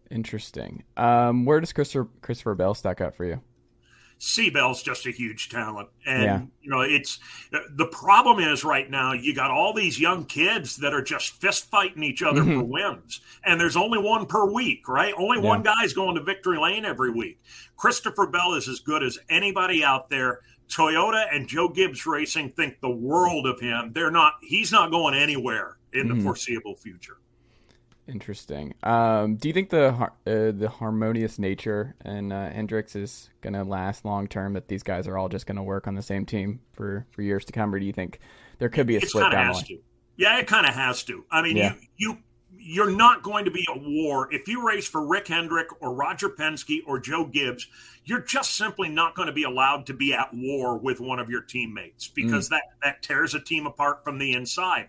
Interesting. 0.09 0.83
Um, 0.97 1.45
where 1.45 1.59
does 1.59 1.73
Christopher 1.73 2.09
Christopher 2.21 2.55
Bell 2.55 2.73
stack 2.73 3.01
up 3.01 3.13
for 3.13 3.25
you? 3.25 3.39
Seabell's 4.19 4.81
just 4.81 5.05
a 5.05 5.11
huge 5.11 5.49
talent. 5.49 5.89
And, 6.05 6.23
yeah. 6.23 6.41
you 6.61 6.69
know, 6.69 6.81
it's 6.81 7.19
the 7.51 7.85
problem 7.85 8.39
is 8.39 8.63
right 8.63 8.89
now 8.89 9.13
you 9.13 9.35
got 9.35 9.51
all 9.51 9.73
these 9.73 9.99
young 9.99 10.25
kids 10.25 10.77
that 10.77 10.93
are 10.93 11.03
just 11.03 11.39
fist 11.39 11.69
fighting 11.69 12.03
each 12.03 12.23
other 12.23 12.41
mm-hmm. 12.41 12.59
for 12.59 12.65
wins. 12.65 13.21
And 13.45 13.59
there's 13.59 13.77
only 13.77 13.99
one 13.99 14.25
per 14.25 14.51
week, 14.51 14.87
right? 14.87 15.13
Only 15.17 15.37
yeah. 15.37 15.47
one 15.47 15.63
guy's 15.63 15.93
going 15.93 16.15
to 16.15 16.23
victory 16.23 16.57
lane 16.57 16.85
every 16.85 17.11
week. 17.11 17.39
Christopher 17.75 18.27
Bell 18.27 18.53
is 18.55 18.67
as 18.67 18.79
good 18.79 19.03
as 19.03 19.19
anybody 19.29 19.83
out 19.83 20.09
there. 20.09 20.39
Toyota 20.67 21.25
and 21.31 21.47
Joe 21.47 21.69
Gibbs 21.69 22.05
Racing 22.05 22.49
think 22.51 22.81
the 22.81 22.89
world 22.89 23.45
of 23.45 23.59
him. 23.59 23.91
They're 23.93 24.11
not, 24.11 24.33
he's 24.41 24.71
not 24.71 24.91
going 24.91 25.13
anywhere 25.13 25.77
in 25.93 26.07
mm-hmm. 26.07 26.17
the 26.17 26.23
foreseeable 26.23 26.75
future. 26.75 27.17
Interesting. 28.07 28.73
Um, 28.83 29.35
do 29.35 29.49
you 29.49 29.53
think 29.53 29.69
the 29.69 29.89
uh, 29.89 30.11
the 30.25 30.69
harmonious 30.69 31.37
nature 31.37 31.95
in 32.05 32.31
uh, 32.31 32.51
Hendricks 32.51 32.95
is 32.95 33.29
going 33.41 33.53
to 33.53 33.63
last 33.63 34.05
long 34.05 34.27
term? 34.27 34.53
That 34.53 34.69
these 34.69 34.83
guys 34.83 35.07
are 35.07 35.17
all 35.17 35.27
just 35.27 35.45
going 35.45 35.57
to 35.57 35.63
work 35.63 35.87
on 35.87 35.95
the 35.95 36.01
same 36.01 36.25
team 36.25 36.61
for, 36.73 37.05
for 37.11 37.21
years 37.21 37.43
to 37.45 37.51
come, 37.51 37.73
or 37.75 37.79
do 37.79 37.85
you 37.85 37.91
think 37.91 38.19
there 38.59 38.69
could 38.69 38.87
be 38.87 38.95
a 38.95 39.01
split 39.01 39.31
down 39.31 39.47
the 39.47 39.53
line? 39.53 39.63
To. 39.65 39.79
Yeah, 40.15 40.39
it 40.39 40.47
kind 40.47 40.65
of 40.65 40.73
has 40.73 41.03
to. 41.03 41.25
I 41.29 41.41
mean, 41.41 41.57
yeah. 41.57 41.73
you 41.97 42.11
you 42.11 42.17
you're 42.57 42.89
not 42.89 43.23
going 43.23 43.43
to 43.43 43.51
be 43.51 43.65
a 43.69 43.77
war 43.77 44.33
if 44.33 44.47
you 44.47 44.65
race 44.65 44.87
for 44.87 45.05
Rick 45.05 45.27
Hendrick 45.27 45.67
or 45.81 45.93
Roger 45.93 46.29
Penske 46.29 46.79
or 46.87 46.99
Joe 46.99 47.25
Gibbs. 47.25 47.67
You're 48.05 48.21
just 48.21 48.55
simply 48.55 48.87
not 48.87 49.15
going 49.15 49.27
to 49.27 49.33
be 49.33 49.43
allowed 49.43 49.85
to 49.87 49.93
be 49.93 50.13
at 50.13 50.33
war 50.33 50.77
with 50.77 51.01
one 51.01 51.19
of 51.19 51.29
your 51.29 51.41
teammates 51.41 52.07
because 52.07 52.47
mm. 52.47 52.51
that 52.51 52.63
that 52.81 53.01
tears 53.01 53.33
a 53.33 53.41
team 53.41 53.67
apart 53.67 54.05
from 54.05 54.17
the 54.17 54.31
inside. 54.31 54.87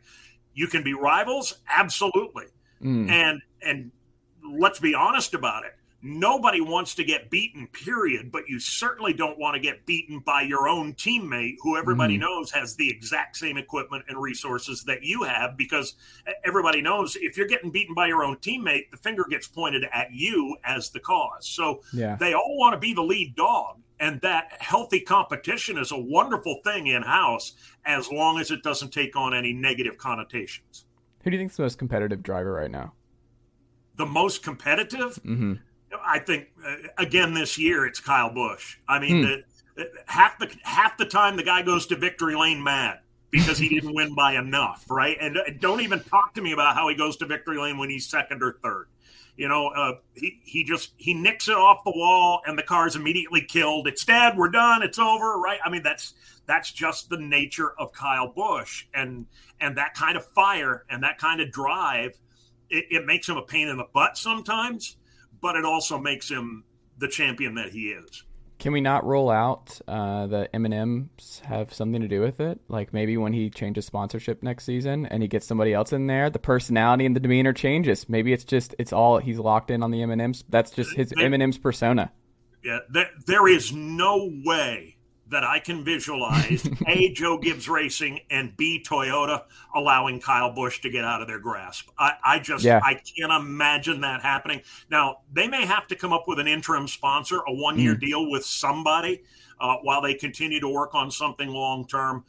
You 0.55 0.69
can 0.69 0.85
be 0.85 0.95
rivals, 0.95 1.59
absolutely 1.69 2.47
Mm. 2.83 3.11
And 3.11 3.43
and 3.63 3.91
let's 4.43 4.79
be 4.79 4.95
honest 4.95 5.35
about 5.35 5.65
it. 5.65 5.73
Nobody 6.01 6.61
wants 6.61 6.95
to 6.95 7.05
get 7.05 7.29
beaten, 7.29 7.67
period, 7.67 8.31
but 8.31 8.49
you 8.49 8.61
certainly 8.61 9.13
don't 9.13 9.37
want 9.37 9.57
to 9.57 9.61
get 9.61 9.85
beaten 9.85 10.21
by 10.21 10.43
your 10.43 10.69
own 10.69 10.95
teammate 10.95 11.57
who 11.61 11.77
everybody 11.77 12.17
mm. 12.17 12.21
knows 12.21 12.53
has 12.53 12.77
the 12.77 12.89
exact 12.89 13.37
same 13.37 13.57
equipment 13.57 14.05
and 14.09 14.17
resources 14.17 14.85
that 14.85 15.03
you 15.03 15.25
have 15.25 15.57
because 15.57 15.97
everybody 16.45 16.81
knows 16.81 17.17
if 17.17 17.37
you're 17.37 17.49
getting 17.49 17.73
beaten 17.73 17.97
by 17.97 18.07
your 18.07 18.23
own 18.23 18.37
teammate, 18.37 18.89
the 18.93 18.97
finger 18.97 19.25
gets 19.29 19.49
pointed 19.49 19.85
at 19.93 20.13
you 20.13 20.57
as 20.63 20.91
the 20.91 21.01
cause. 21.01 21.49
So 21.49 21.81
yeah. 21.93 22.15
they 22.15 22.33
all 22.33 22.57
want 22.57 22.75
to 22.75 22.79
be 22.79 22.95
the 22.95 23.03
lead 23.03 23.35
dog. 23.35 23.79
And 23.99 24.21
that 24.21 24.53
healthy 24.61 25.01
competition 25.01 25.77
is 25.77 25.91
a 25.91 25.99
wonderful 25.99 26.61
thing 26.63 26.87
in 26.87 27.03
house 27.03 27.55
as 27.85 28.09
long 28.13 28.39
as 28.39 28.53
it 28.53 28.63
doesn't 28.63 28.93
take 28.93 29.17
on 29.17 29.35
any 29.35 29.53
negative 29.53 29.99
connotations. 29.99 30.85
Who 31.29 31.33
do 31.33 31.37
you 31.37 31.43
think 31.43 31.51
is 31.51 31.59
the 31.59 31.63
most 31.65 31.79
competitive 31.79 32.23
driver 32.23 32.55
right 32.55 32.71
now? 32.71 32.95
The 33.97 34.07
most 34.07 34.43
competitive? 34.43 35.21
Mm-hmm. 35.27 35.53
I 36.03 36.21
think 36.21 36.47
uh, 36.67 36.77
again 36.97 37.35
this 37.35 37.59
year 37.59 37.85
it's 37.85 38.01
Kyle 38.01 38.33
Busch. 38.33 38.79
I 38.89 38.99
mean, 38.99 39.23
hmm. 39.23 39.41
the, 39.77 39.91
half 40.07 40.39
the 40.39 40.51
half 40.63 40.97
the 40.97 41.05
time 41.05 41.37
the 41.37 41.43
guy 41.43 41.61
goes 41.61 41.87
to 41.89 41.97
victory 41.97 42.35
lane 42.35 42.65
mad 42.65 43.01
because 43.31 43.59
he 43.59 43.69
didn't 43.75 43.95
win 43.95 44.15
by 44.15 44.37
enough, 44.37 44.87
right? 44.89 45.19
And 45.21 45.37
uh, 45.37 45.43
don't 45.61 45.83
even 45.83 46.01
talk 46.01 46.33
to 46.33 46.41
me 46.41 46.53
about 46.53 46.75
how 46.75 46.89
he 46.89 46.95
goes 46.95 47.19
to 47.19 47.27
victory 47.27 47.59
lane 47.59 47.77
when 47.77 47.91
he's 47.91 48.09
second 48.09 48.43
or 48.43 48.57
third. 48.63 48.87
You 49.37 49.49
know, 49.49 49.69
uh, 49.69 49.97
he 50.15 50.41
he 50.45 50.65
just 50.65 50.95
he 50.97 51.13
nicks 51.13 51.47
it 51.47 51.57
off 51.57 51.85
the 51.85 51.93
wall, 51.95 52.41
and 52.47 52.59
the 52.59 52.63
car's 52.63 52.97
immediately 52.97 53.43
killed. 53.43 53.87
It's 53.87 54.03
dead. 54.03 54.39
We're 54.39 54.49
done. 54.49 54.83
It's 54.83 54.99
over, 54.99 55.39
right? 55.39 55.59
I 55.63 55.69
mean, 55.69 55.83
that's 55.83 56.15
that's 56.49 56.73
just 56.73 57.11
the 57.11 57.19
nature 57.19 57.73
of 57.79 57.93
Kyle 57.93 58.33
Busch, 58.35 58.87
and 58.93 59.27
and 59.61 59.77
that 59.77 59.95
kind 59.95 60.17
of 60.17 60.25
fire 60.25 60.85
and 60.91 61.05
that 61.05 61.19
kind 61.19 61.41
of 61.41 61.53
drive, 61.53 62.19
it, 62.71 62.87
it 62.91 63.07
makes 63.07 63.29
him 63.29 63.37
a 63.37 63.43
pain 63.43 63.69
in 63.69 63.77
the 63.77 63.87
butt 63.93 64.17
sometimes, 64.17 64.97
but 65.41 65.55
it 65.55 65.65
also 65.65 65.99
makes 65.99 66.29
him 66.29 66.65
the 66.97 67.07
champion 67.07 67.55
that 67.55 67.71
he 67.71 67.91
is. 67.91 68.25
Can 68.59 68.73
we 68.73 68.81
not 68.81 69.05
roll 69.05 69.31
out 69.31 69.79
uh, 69.87 70.27
the 70.27 70.53
M 70.53 70.65
and 70.65 70.75
M's 70.75 71.41
have 71.45 71.73
something 71.73 72.01
to 72.01 72.09
do 72.09 72.21
with 72.21 72.41
it? 72.41 72.59
Like 72.67 72.93
maybe 72.93 73.17
when 73.17 73.33
he 73.33 73.51
changes 73.51 73.87
sponsorship 73.87 74.43
next 74.43 74.65
season 74.65 75.07
and 75.07 75.23
he 75.23 75.29
gets 75.29 75.47
somebody 75.47 75.73
else 75.73 75.93
in 75.93 76.09
there, 76.09 76.29
the 76.29 76.41
personality 76.41 77.07
and 77.07 77.15
the 77.15 77.21
demeanor 77.21 77.53
changes. 77.53 78.09
Maybe 78.09 78.33
it's 78.33 78.43
just 78.43 78.75
it's 78.79 78.93
all 78.93 79.19
he's 79.19 79.39
locked 79.39 79.71
in 79.71 79.85
on 79.85 79.93
the 79.93 80.03
M 80.03 80.11
and 80.11 80.21
M's. 80.21 80.45
That's 80.49 80.73
just 80.73 80.97
his 80.97 81.13
M 81.17 81.35
and 81.35 81.43
M's 81.43 81.59
persona. 81.59 82.11
Yeah, 82.65 82.81
there, 82.91 83.11
there 83.27 83.47
is 83.47 83.73
no 83.73 84.29
way 84.45 84.98
that 85.31 85.45
I 85.45 85.59
can 85.59 85.85
visualize 85.85 86.69
A, 86.87 87.13
Joe 87.13 87.39
Gibbs 87.39 87.69
Racing, 87.69 88.21
and 88.31 88.57
B, 88.57 88.85
Toyota 88.87 89.45
allowing 89.75 90.21
Kyle 90.21 90.53
Busch 90.53 90.81
to 90.81 90.91
get 90.91 91.05
out 91.05 91.21
of 91.21 91.29
their 91.29 91.39
grasp. 91.39 91.89
I, 91.99 92.13
I 92.25 92.39
just, 92.39 92.65
yeah. 92.65 92.81
I 92.83 92.95
can't 92.95 93.33
imagine 93.33 94.01
that 94.03 94.23
happening. 94.23 94.63
Now, 94.91 95.19
they 95.33 95.49
may 95.49 95.67
have 95.67 95.87
to 95.89 95.97
come 95.97 96.13
up 96.13 96.25
with 96.27 96.39
an 96.39 96.47
interim 96.47 96.89
sponsor, 96.89 97.41
a 97.47 97.53
one 97.53 97.79
year 97.79 97.95
mm. 97.95 98.01
deal 98.01 98.31
with 98.31 98.45
somebody 98.45 99.23
uh, 99.61 99.77
while 99.83 100.03
they 100.03 100.15
continue 100.15 100.61
to 100.61 100.69
work 100.69 100.95
on 100.95 101.11
something 101.11 101.49
long 101.49 101.87
term. 101.87 102.25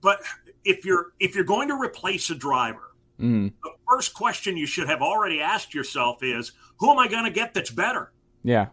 But 0.00 0.20
if 0.64 0.84
you're 0.84 1.12
if 1.18 1.34
you're 1.34 1.44
going 1.44 1.68
to 1.68 1.74
replace 1.74 2.30
a 2.30 2.34
driver, 2.34 2.92
mm. 3.20 3.52
the 3.62 3.70
first 3.88 4.14
question 4.14 4.56
you 4.56 4.66
should 4.66 4.88
have 4.88 5.02
already 5.02 5.40
asked 5.40 5.74
yourself 5.74 6.22
is, 6.22 6.52
who 6.78 6.90
am 6.90 6.98
I 6.98 7.08
going 7.08 7.24
to 7.24 7.30
get 7.30 7.54
that's 7.54 7.70
better? 7.70 8.12
Yeah. 8.42 8.68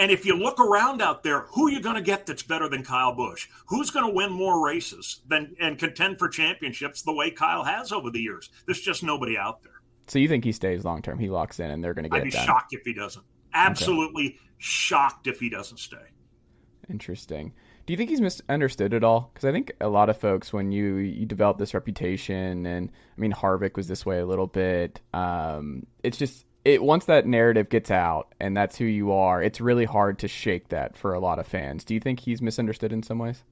And 0.00 0.10
if 0.10 0.24
you 0.24 0.34
look 0.34 0.58
around 0.58 1.02
out 1.02 1.22
there, 1.22 1.40
who 1.50 1.66
are 1.66 1.70
you 1.70 1.78
going 1.78 1.96
to 1.96 2.00
get 2.00 2.24
that's 2.24 2.42
better 2.42 2.70
than 2.70 2.82
Kyle 2.82 3.14
Busch? 3.14 3.48
Who's 3.66 3.90
going 3.90 4.06
to 4.06 4.10
win 4.10 4.32
more 4.32 4.64
races 4.64 5.20
than 5.28 5.54
and 5.60 5.78
contend 5.78 6.18
for 6.18 6.26
championships 6.26 7.02
the 7.02 7.12
way 7.12 7.30
Kyle 7.30 7.64
has 7.64 7.92
over 7.92 8.10
the 8.10 8.18
years? 8.18 8.48
There's 8.64 8.80
just 8.80 9.02
nobody 9.02 9.36
out 9.36 9.62
there. 9.62 9.82
So 10.06 10.18
you 10.18 10.26
think 10.26 10.42
he 10.42 10.52
stays 10.52 10.86
long 10.86 11.02
term? 11.02 11.18
He 11.18 11.28
locks 11.28 11.60
in, 11.60 11.70
and 11.70 11.84
they're 11.84 11.92
going 11.92 12.04
to 12.04 12.08
get. 12.08 12.16
I'd 12.16 12.24
be 12.24 12.30
shocked 12.30 12.72
if 12.72 12.80
he 12.82 12.94
doesn't. 12.94 13.26
Absolutely 13.52 14.28
okay. 14.28 14.38
shocked 14.56 15.26
if 15.26 15.38
he 15.38 15.50
doesn't 15.50 15.76
stay. 15.76 15.98
Interesting. 16.88 17.52
Do 17.84 17.92
you 17.92 17.98
think 17.98 18.08
he's 18.08 18.22
misunderstood 18.22 18.94
at 18.94 19.04
all? 19.04 19.30
Because 19.34 19.46
I 19.46 19.52
think 19.52 19.70
a 19.82 19.88
lot 19.88 20.08
of 20.08 20.16
folks, 20.16 20.50
when 20.50 20.72
you 20.72 20.94
you 20.94 21.26
develop 21.26 21.58
this 21.58 21.74
reputation, 21.74 22.64
and 22.64 22.88
I 22.90 23.20
mean 23.20 23.32
Harvick 23.32 23.76
was 23.76 23.86
this 23.86 24.06
way 24.06 24.20
a 24.20 24.26
little 24.26 24.46
bit. 24.46 25.02
Um, 25.12 25.86
it's 26.02 26.16
just 26.16 26.46
it 26.64 26.82
once 26.82 27.06
that 27.06 27.26
narrative 27.26 27.68
gets 27.68 27.90
out 27.90 28.34
and 28.38 28.56
that's 28.56 28.76
who 28.76 28.84
you 28.84 29.12
are, 29.12 29.42
it's 29.42 29.60
really 29.60 29.84
hard 29.84 30.18
to 30.20 30.28
shake 30.28 30.68
that 30.68 30.96
for 30.96 31.14
a 31.14 31.20
lot 31.20 31.38
of 31.38 31.46
fans. 31.46 31.84
Do 31.84 31.94
you 31.94 32.00
think 32.00 32.20
he's 32.20 32.42
misunderstood 32.42 32.92
in 32.92 33.02
some 33.02 33.18
ways? 33.18 33.42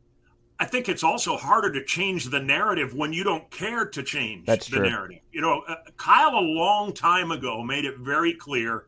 I 0.61 0.65
think 0.65 0.89
it's 0.89 1.05
also 1.05 1.37
harder 1.37 1.73
to 1.73 1.85
change 1.85 2.27
the 2.27 2.41
narrative 2.41 2.93
when 2.95 3.13
you 3.13 3.23
don't 3.23 3.49
care 3.51 3.87
to 3.87 4.03
change 4.03 4.47
That's 4.47 4.67
the 4.67 4.79
true. 4.79 4.91
narrative. 4.91 5.21
You 5.33 5.41
know, 5.41 5.63
uh, 5.69 5.77
Kyle 5.97 6.37
a 6.37 6.41
long 6.41 6.93
time 6.93 7.31
ago 7.31 7.63
made 7.63 7.85
it 7.85 7.99
very 7.99 8.35
clear 8.35 8.87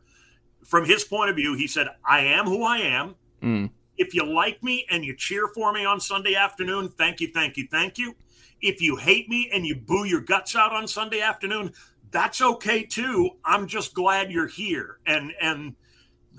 from 0.65 0.85
his 0.85 1.03
point 1.05 1.29
of 1.29 1.37
view. 1.37 1.55
He 1.55 1.67
said, 1.67 1.87
"I 2.03 2.19
am 2.25 2.45
who 2.45 2.63
I 2.63 2.79
am. 2.79 3.15
Mm. 3.41 3.69
If 3.97 4.13
you 4.13 4.25
like 4.25 4.61
me 4.61 4.85
and 4.89 5.05
you 5.05 5.15
cheer 5.15 5.47
for 5.47 5.71
me 5.71 5.85
on 5.85 5.99
Sunday 6.01 6.35
afternoon, 6.35 6.89
thank 6.89 7.21
you, 7.21 7.29
thank 7.33 7.55
you, 7.55 7.67
thank 7.71 7.97
you. 7.97 8.15
If 8.61 8.81
you 8.81 8.97
hate 8.97 9.29
me 9.29 9.49
and 9.51 9.65
you 9.65 9.75
boo 9.75 10.03
your 10.03 10.21
guts 10.21 10.55
out 10.55 10.73
on 10.73 10.87
Sunday 10.87 11.21
afternoon, 11.21 11.71
that's 12.11 12.41
okay 12.41 12.83
too. 12.83 13.31
I'm 13.43 13.67
just 13.67 13.93
glad 13.93 14.31
you're 14.31 14.47
here. 14.47 14.97
And 15.05 15.31
and 15.41 15.75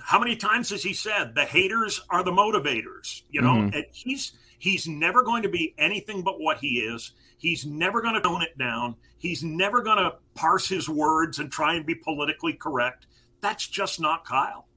how 0.03 0.19
many 0.19 0.37
times 0.37 0.71
has 0.71 0.83
he 0.83 0.93
said 0.93 1.35
the 1.35 1.45
haters 1.45 2.01
are 2.11 2.23
the 2.23 2.31
motivators? 2.31 3.23
You 3.31 3.41
know, 3.41 3.55
mm-hmm. 3.55 3.81
he's 3.93 4.33
he's 4.59 4.87
never 4.87 5.23
going 5.23 5.43
to 5.43 5.49
be 5.49 5.75
anything 5.79 6.23
but 6.23 6.41
what 6.41 6.59
he 6.59 6.81
is. 6.81 7.13
He's 7.39 7.67
never 7.67 8.01
going 8.03 8.15
to 8.15 8.21
tone 8.21 8.43
it 8.43 8.57
down. 8.57 8.97
He's 9.19 9.43
never 9.43 9.83
going 9.83 9.99
to 9.99 10.15
parse 10.35 10.69
his 10.69 10.89
words 10.89 11.39
and 11.39 11.51
try 11.51 11.75
and 11.75 11.85
be 11.85 11.95
politically 11.95 12.53
correct. 12.53 13.07
That's 13.41 13.67
just 13.67 14.01
not 14.01 14.25
Kyle. 14.25 14.69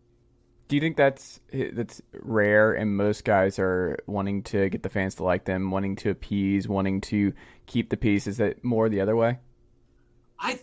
Do 0.68 0.76
you 0.76 0.82
think 0.82 0.98
that's 0.98 1.40
that's 1.54 2.02
rare 2.12 2.74
and 2.74 2.98
most 2.98 3.24
guys 3.24 3.60
are 3.60 4.00
wanting 4.08 4.42
to 4.44 4.70
get 4.70 4.82
the 4.82 4.90
fans 4.90 5.16
to 5.16 5.24
like 5.24 5.46
them, 5.46 5.70
wanting 5.70 5.96
to 5.98 6.10
appease, 6.10 6.68
wanting 6.68 7.02
to 7.02 7.34
keep 7.68 7.92
the 7.92 7.98
peace? 7.98 8.26
Is 8.26 8.38
that 8.38 8.64
more 8.64 8.90
the 8.90 9.02
other 9.02 9.16
way? 9.16 9.38
I 10.40 10.60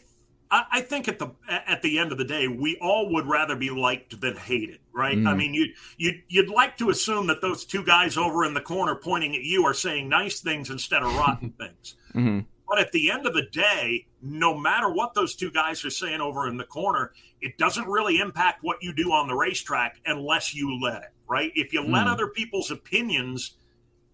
I, 0.53 0.83
think 0.83 1.09
at 1.09 1.19
the 1.19 1.31
at 1.49 1.81
the 1.81 1.99
end 1.99 2.13
of 2.13 2.19
the 2.19 2.25
day, 2.25 2.47
we 2.47 2.77
all 2.83 3.11
would 3.15 3.27
rather 3.27 3.57
be 3.57 3.71
liked 3.71 4.21
than 4.21 4.37
hated, 4.37 4.81
right? 4.93 5.17
Mm. 5.17 5.27
I 5.27 5.35
mean, 5.35 5.55
you 5.55 5.73
you 5.97 6.21
you'd 6.29 6.51
like 6.51 6.77
to 6.77 6.91
assume 6.91 7.27
that 7.29 7.41
those 7.41 7.65
two 7.65 7.83
guys 7.83 8.19
over 8.19 8.45
in 8.45 8.53
the 8.53 8.61
corner 8.61 8.95
pointing 8.95 9.35
at 9.35 9.43
you 9.43 9.65
are 9.65 9.73
saying 9.73 10.11
nice 10.11 10.41
things 10.41 10.69
instead 10.69 11.03
of 11.03 11.17
rotten 11.17 11.51
things. 11.59 11.95
Mm-hmm. 12.15 12.41
But 12.69 12.79
at 12.79 12.93
the 12.93 13.11
end 13.11 13.27
of 13.27 13.33
the 13.33 13.47
day, 13.51 14.07
no 14.21 14.57
matter 14.57 14.93
what 14.93 15.15
those 15.15 15.35
two 15.35 15.51
guys 15.51 15.85
are 15.87 15.91
saying 15.91 16.21
over 16.21 16.47
in 16.47 16.59
the 16.59 16.65
corner, 16.65 17.13
it 17.41 17.57
doesn't 17.57 17.89
really 17.89 18.19
impact 18.19 18.63
what 18.63 18.77
you 18.83 18.93
do 18.93 19.11
on 19.11 19.29
the 19.29 19.35
racetrack 19.35 20.01
unless 20.05 20.55
you 20.55 20.79
let 20.81 21.03
it, 21.03 21.11
right? 21.27 21.53
If 21.55 21.73
you 21.73 21.81
mm. 21.81 21.93
let 21.93 22.07
other 22.07 22.29
people's 22.29 22.71
opinions 22.71 23.57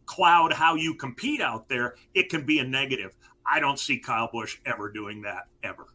cloud 0.06 0.52
how 0.52 0.76
you 0.76 0.94
compete 0.94 1.40
out 1.40 1.68
there, 1.68 1.96
it 2.14 2.30
can 2.30 2.46
be 2.46 2.60
a 2.60 2.64
negative. 2.64 3.16
I 3.44 3.58
don't 3.58 3.78
see 3.78 3.98
Kyle 3.98 4.28
Busch 4.32 4.58
ever 4.64 4.90
doing 4.90 5.22
that 5.22 5.44
ever 5.64 5.86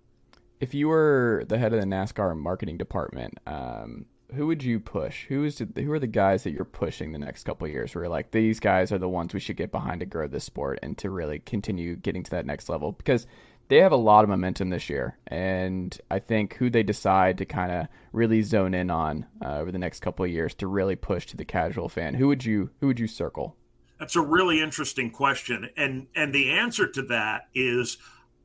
if 0.63 0.73
you 0.73 0.87
were 0.87 1.43
the 1.49 1.57
head 1.57 1.73
of 1.73 1.81
the 1.81 1.85
NASCAR 1.85 2.37
marketing 2.37 2.77
department, 2.77 3.37
um, 3.45 4.05
who 4.33 4.47
would 4.47 4.63
you 4.63 4.79
push? 4.79 5.25
Who 5.25 5.43
is 5.43 5.61
who 5.75 5.91
are 5.91 5.99
the 5.99 6.07
guys 6.07 6.43
that 6.43 6.51
you're 6.51 6.63
pushing 6.63 7.11
the 7.11 7.19
next 7.19 7.43
couple 7.43 7.67
years? 7.67 7.93
Where 7.93 8.07
like 8.07 8.31
these 8.31 8.61
guys 8.61 8.93
are 8.93 8.97
the 8.97 9.09
ones 9.09 9.33
we 9.33 9.41
should 9.41 9.57
get 9.57 9.73
behind 9.73 9.99
to 9.99 10.05
grow 10.05 10.25
this 10.25 10.45
sport 10.45 10.79
and 10.81 10.97
to 10.99 11.09
really 11.09 11.39
continue 11.39 11.97
getting 11.97 12.23
to 12.23 12.31
that 12.31 12.45
next 12.45 12.69
level 12.69 12.93
because 12.93 13.27
they 13.67 13.77
have 13.77 13.91
a 13.91 13.97
lot 13.97 14.23
of 14.23 14.29
momentum 14.29 14.69
this 14.69 14.89
year, 14.89 15.17
and 15.27 15.99
I 16.09 16.19
think 16.19 16.55
who 16.55 16.69
they 16.69 16.83
decide 16.83 17.37
to 17.39 17.45
kind 17.45 17.71
of 17.73 17.87
really 18.13 18.41
zone 18.41 18.73
in 18.73 18.89
on 18.89 19.25
uh, 19.43 19.57
over 19.57 19.71
the 19.71 19.77
next 19.77 19.99
couple 19.99 20.23
of 20.23 20.31
years 20.31 20.53
to 20.55 20.67
really 20.67 20.95
push 20.95 21.25
to 21.27 21.37
the 21.37 21.45
casual 21.45 21.89
fan. 21.89 22.13
Who 22.13 22.29
would 22.29 22.45
you 22.45 22.69
who 22.79 22.87
would 22.87 23.01
you 23.01 23.07
circle? 23.07 23.57
That's 23.99 24.15
a 24.15 24.21
really 24.21 24.61
interesting 24.61 25.11
question, 25.11 25.69
and 25.75 26.07
and 26.15 26.33
the 26.33 26.51
answer 26.51 26.87
to 26.87 27.01
that 27.03 27.49
is 27.53 27.97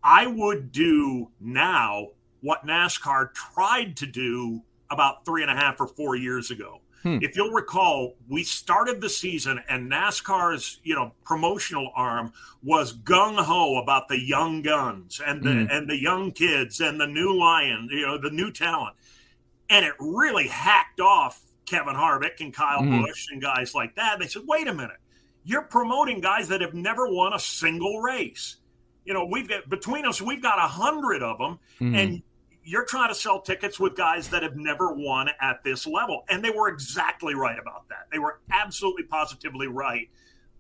I 0.03 0.27
would 0.27 0.73
do 0.73 1.31
now 1.41 2.09
what 2.41 2.67
NASCAR 2.67 3.35
tried 3.35 3.97
to 3.99 4.07
do 4.07 4.63
about 4.91 5.25
three 5.25 5.43
and 5.43 5.51
a 5.51 5.55
half 5.55 5.81
or 5.81 5.87
four 5.87 6.17
years 6.17 6.51
ago. 6.51 6.81
Hmm. 7.03 7.19
If 7.23 7.37
you'll 7.37 7.53
recall, 7.53 8.17
we 8.29 8.43
started 8.43 9.01
the 9.01 9.09
season 9.09 9.61
and 9.69 9.91
NASCAR's, 9.91 10.81
you 10.83 10.95
know, 10.95 11.13
promotional 11.25 11.93
arm 11.95 12.33
was 12.63 12.93
gung 12.93 13.37
ho 13.37 13.77
about 13.81 14.09
the 14.09 14.21
young 14.21 14.63
guns 14.63 15.21
and 15.25 15.43
the 15.43 15.53
hmm. 15.53 15.67
and 15.71 15.89
the 15.89 16.01
young 16.01 16.33
kids 16.33 16.81
and 16.81 17.01
the 17.01 17.07
new 17.07 17.39
lion, 17.39 17.89
you 17.91 18.07
know, 18.07 18.19
the 18.19 18.31
new 18.31 18.51
talent. 18.51 18.97
And 19.71 19.85
it 19.85 19.95
really 20.01 20.49
hacked 20.49 21.01
off 21.01 21.41
Kevin 21.67 21.95
Harvick 21.95 22.41
and 22.41 22.53
Kyle 22.53 22.83
hmm. 22.83 23.03
Busch 23.03 23.27
and 23.31 23.41
guys 23.41 23.75
like 23.75 23.95
that. 23.95 24.19
They 24.19 24.27
said, 24.27 24.43
"Wait 24.47 24.67
a 24.67 24.75
minute. 24.75 24.99
You're 25.45 25.63
promoting 25.63 26.21
guys 26.21 26.49
that 26.49 26.61
have 26.61 26.75
never 26.75 27.07
won 27.09 27.33
a 27.33 27.39
single 27.39 28.01
race." 28.01 28.57
You 29.09 29.15
know, 29.15 29.25
we've 29.25 29.49
got 29.49 29.67
between 29.71 30.05
us, 30.05 30.21
we've 30.21 30.43
got 30.43 30.59
a 30.59 30.69
hundred 30.69 31.23
of 31.23 31.39
them, 31.39 31.59
mm-hmm. 31.81 31.95
and 31.95 32.23
you're 32.63 32.85
trying 32.85 33.09
to 33.09 33.15
sell 33.15 33.41
tickets 33.41 33.81
with 33.81 33.97
guys 33.97 34.29
that 34.29 34.43
have 34.43 34.55
never 34.55 34.93
won 34.93 35.31
at 35.41 35.65
this 35.65 35.87
level. 35.87 36.27
And 36.29 36.45
they 36.45 36.51
were 36.51 36.69
exactly 36.69 37.35
right 37.35 37.59
about 37.59 37.89
that. 37.89 38.09
They 38.13 38.19
were 38.19 38.41
absolutely 38.51 39.05
positively 39.05 39.67
right. 39.67 40.11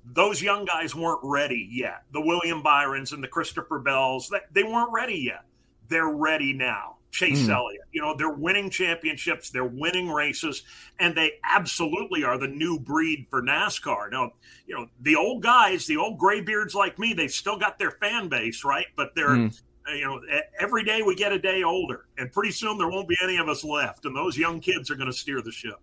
Those 0.02 0.40
young 0.40 0.64
guys 0.64 0.94
weren't 0.94 1.20
ready 1.22 1.68
yet. 1.70 2.04
The 2.14 2.22
William 2.22 2.62
Byrons 2.62 3.12
and 3.12 3.22
the 3.22 3.28
Christopher 3.28 3.80
Bells, 3.80 4.32
they 4.50 4.62
weren't 4.62 4.92
ready 4.92 5.18
yet. 5.18 5.44
They're 5.88 6.08
ready 6.08 6.54
now. 6.54 6.96
Chase 7.18 7.48
mm. 7.48 7.54
Elliott. 7.54 7.82
You 7.90 8.00
know, 8.00 8.14
they're 8.16 8.30
winning 8.30 8.70
championships, 8.70 9.50
they're 9.50 9.64
winning 9.64 10.08
races, 10.08 10.62
and 11.00 11.16
they 11.16 11.32
absolutely 11.42 12.22
are 12.22 12.38
the 12.38 12.46
new 12.46 12.78
breed 12.78 13.26
for 13.28 13.42
NASCAR. 13.42 14.12
Now, 14.12 14.34
you 14.68 14.76
know, 14.76 14.86
the 15.00 15.16
old 15.16 15.42
guys, 15.42 15.86
the 15.86 15.96
old 15.96 16.16
graybeards 16.16 16.76
like 16.76 16.96
me, 16.96 17.14
they've 17.14 17.30
still 17.30 17.58
got 17.58 17.76
their 17.76 17.90
fan 17.90 18.28
base, 18.28 18.62
right? 18.64 18.86
But 18.94 19.16
they're, 19.16 19.30
mm. 19.30 19.60
you 19.88 20.04
know, 20.04 20.20
every 20.60 20.84
day 20.84 21.02
we 21.02 21.16
get 21.16 21.32
a 21.32 21.40
day 21.40 21.64
older, 21.64 22.06
and 22.16 22.30
pretty 22.30 22.52
soon 22.52 22.78
there 22.78 22.88
won't 22.88 23.08
be 23.08 23.16
any 23.20 23.36
of 23.38 23.48
us 23.48 23.64
left, 23.64 24.04
and 24.04 24.14
those 24.14 24.38
young 24.38 24.60
kids 24.60 24.88
are 24.88 24.94
going 24.94 25.10
to 25.10 25.16
steer 25.16 25.42
the 25.42 25.50
ship. 25.50 25.80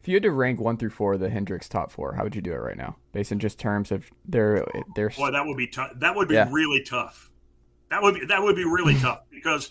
If 0.00 0.06
you 0.06 0.14
had 0.14 0.22
to 0.22 0.30
rank 0.30 0.60
one 0.60 0.76
through 0.76 0.90
four 0.90 1.18
the 1.18 1.28
Hendricks 1.28 1.68
top 1.68 1.90
four, 1.90 2.14
how 2.14 2.22
would 2.22 2.36
you 2.36 2.40
do 2.40 2.52
it 2.52 2.56
right 2.58 2.76
now, 2.76 2.96
based 3.12 3.32
on 3.32 3.40
just 3.40 3.58
terms 3.58 3.90
of 3.90 4.08
their 4.24 4.64
their? 4.94 5.10
Boy, 5.10 5.32
that 5.32 5.44
would 5.44 5.56
be 5.56 5.66
tough. 5.66 5.90
That 5.96 6.14
would 6.14 6.28
be 6.28 6.36
yeah. 6.36 6.48
really 6.52 6.84
tough. 6.84 7.32
That 7.90 8.00
would 8.00 8.14
be 8.14 8.26
that 8.26 8.40
would 8.40 8.54
be 8.54 8.64
really 8.64 8.94
tough 9.00 9.22
because 9.30 9.70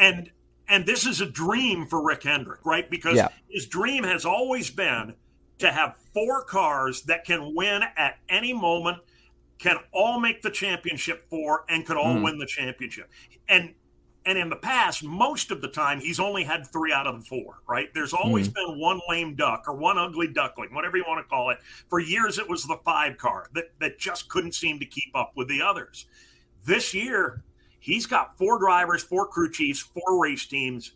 and 0.00 0.30
and 0.68 0.86
this 0.86 1.04
is 1.06 1.20
a 1.20 1.26
dream 1.26 1.86
for 1.86 2.02
Rick 2.02 2.22
Hendrick, 2.22 2.64
right? 2.64 2.88
Because 2.88 3.16
yeah. 3.16 3.28
his 3.48 3.66
dream 3.66 4.04
has 4.04 4.24
always 4.24 4.70
been 4.70 5.14
to 5.58 5.70
have 5.70 5.96
four 6.14 6.44
cars 6.44 7.02
that 7.02 7.24
can 7.24 7.54
win 7.54 7.82
at 7.96 8.18
any 8.28 8.52
moment, 8.52 8.98
can 9.58 9.76
all 9.92 10.20
make 10.20 10.42
the 10.42 10.50
championship 10.50 11.28
four, 11.28 11.64
and 11.68 11.84
could 11.84 11.96
all 11.96 12.14
mm. 12.14 12.24
win 12.24 12.38
the 12.38 12.46
championship. 12.46 13.10
And 13.48 13.74
and 14.26 14.36
in 14.38 14.50
the 14.50 14.56
past, 14.56 15.02
most 15.02 15.50
of 15.50 15.62
the 15.62 15.68
time, 15.68 15.98
he's 15.98 16.20
only 16.20 16.44
had 16.44 16.66
three 16.66 16.92
out 16.92 17.06
of 17.06 17.20
the 17.20 17.24
four, 17.26 17.62
right? 17.66 17.88
There's 17.94 18.12
always 18.12 18.48
mm. 18.48 18.54
been 18.54 18.78
one 18.78 19.00
lame 19.08 19.34
duck 19.34 19.64
or 19.66 19.74
one 19.74 19.98
ugly 19.98 20.28
duckling, 20.28 20.74
whatever 20.74 20.98
you 20.98 21.04
want 21.08 21.24
to 21.24 21.28
call 21.28 21.50
it. 21.50 21.58
For 21.88 22.00
years, 22.00 22.38
it 22.38 22.48
was 22.48 22.64
the 22.64 22.78
five 22.84 23.16
car 23.16 23.48
that, 23.54 23.70
that 23.80 23.98
just 23.98 24.28
couldn't 24.28 24.54
seem 24.54 24.78
to 24.78 24.84
keep 24.84 25.10
up 25.14 25.32
with 25.36 25.48
the 25.48 25.62
others. 25.62 26.06
This 26.66 26.92
year, 26.92 27.42
he's 27.80 28.06
got 28.06 28.38
four 28.38 28.58
drivers, 28.58 29.02
four 29.02 29.26
crew 29.26 29.50
chiefs, 29.50 29.80
four 29.80 30.22
race 30.22 30.46
teams 30.46 30.92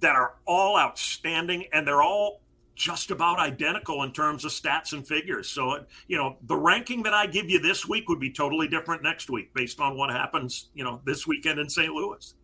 that 0.00 0.16
are 0.16 0.34
all 0.46 0.76
outstanding 0.76 1.66
and 1.72 1.86
they're 1.86 2.02
all 2.02 2.40
just 2.74 3.10
about 3.10 3.38
identical 3.38 4.02
in 4.02 4.12
terms 4.12 4.44
of 4.44 4.50
stats 4.50 4.92
and 4.92 5.06
figures. 5.06 5.48
So, 5.48 5.84
you 6.08 6.18
know, 6.18 6.36
the 6.42 6.56
ranking 6.56 7.02
that 7.04 7.14
I 7.14 7.26
give 7.26 7.48
you 7.48 7.58
this 7.58 7.88
week 7.88 8.08
would 8.08 8.20
be 8.20 8.30
totally 8.30 8.68
different 8.68 9.02
next 9.02 9.30
week 9.30 9.54
based 9.54 9.80
on 9.80 9.96
what 9.96 10.10
happens, 10.10 10.68
you 10.74 10.84
know, 10.84 11.00
this 11.06 11.26
weekend 11.26 11.58
in 11.58 11.70
St. 11.70 11.92
Louis. 11.92 12.34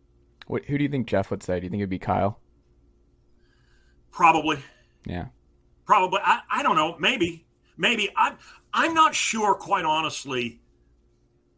What, 0.47 0.65
who 0.65 0.77
do 0.77 0.83
you 0.83 0.89
think 0.89 1.07
Jeff 1.07 1.29
would 1.29 1.43
say? 1.43 1.59
Do 1.59 1.65
you 1.65 1.69
think 1.69 1.81
it'd 1.81 1.89
be 1.89 1.99
Kyle? 1.99 2.39
Probably. 4.11 4.57
Yeah. 5.05 5.27
Probably. 5.85 6.19
I, 6.23 6.41
I 6.49 6.63
don't 6.63 6.75
know. 6.75 6.97
Maybe. 6.99 7.45
Maybe. 7.77 8.09
I'm, 8.17 8.37
I'm 8.73 8.93
not 8.95 9.13
sure, 9.13 9.53
quite 9.53 9.85
honestly, 9.85 10.61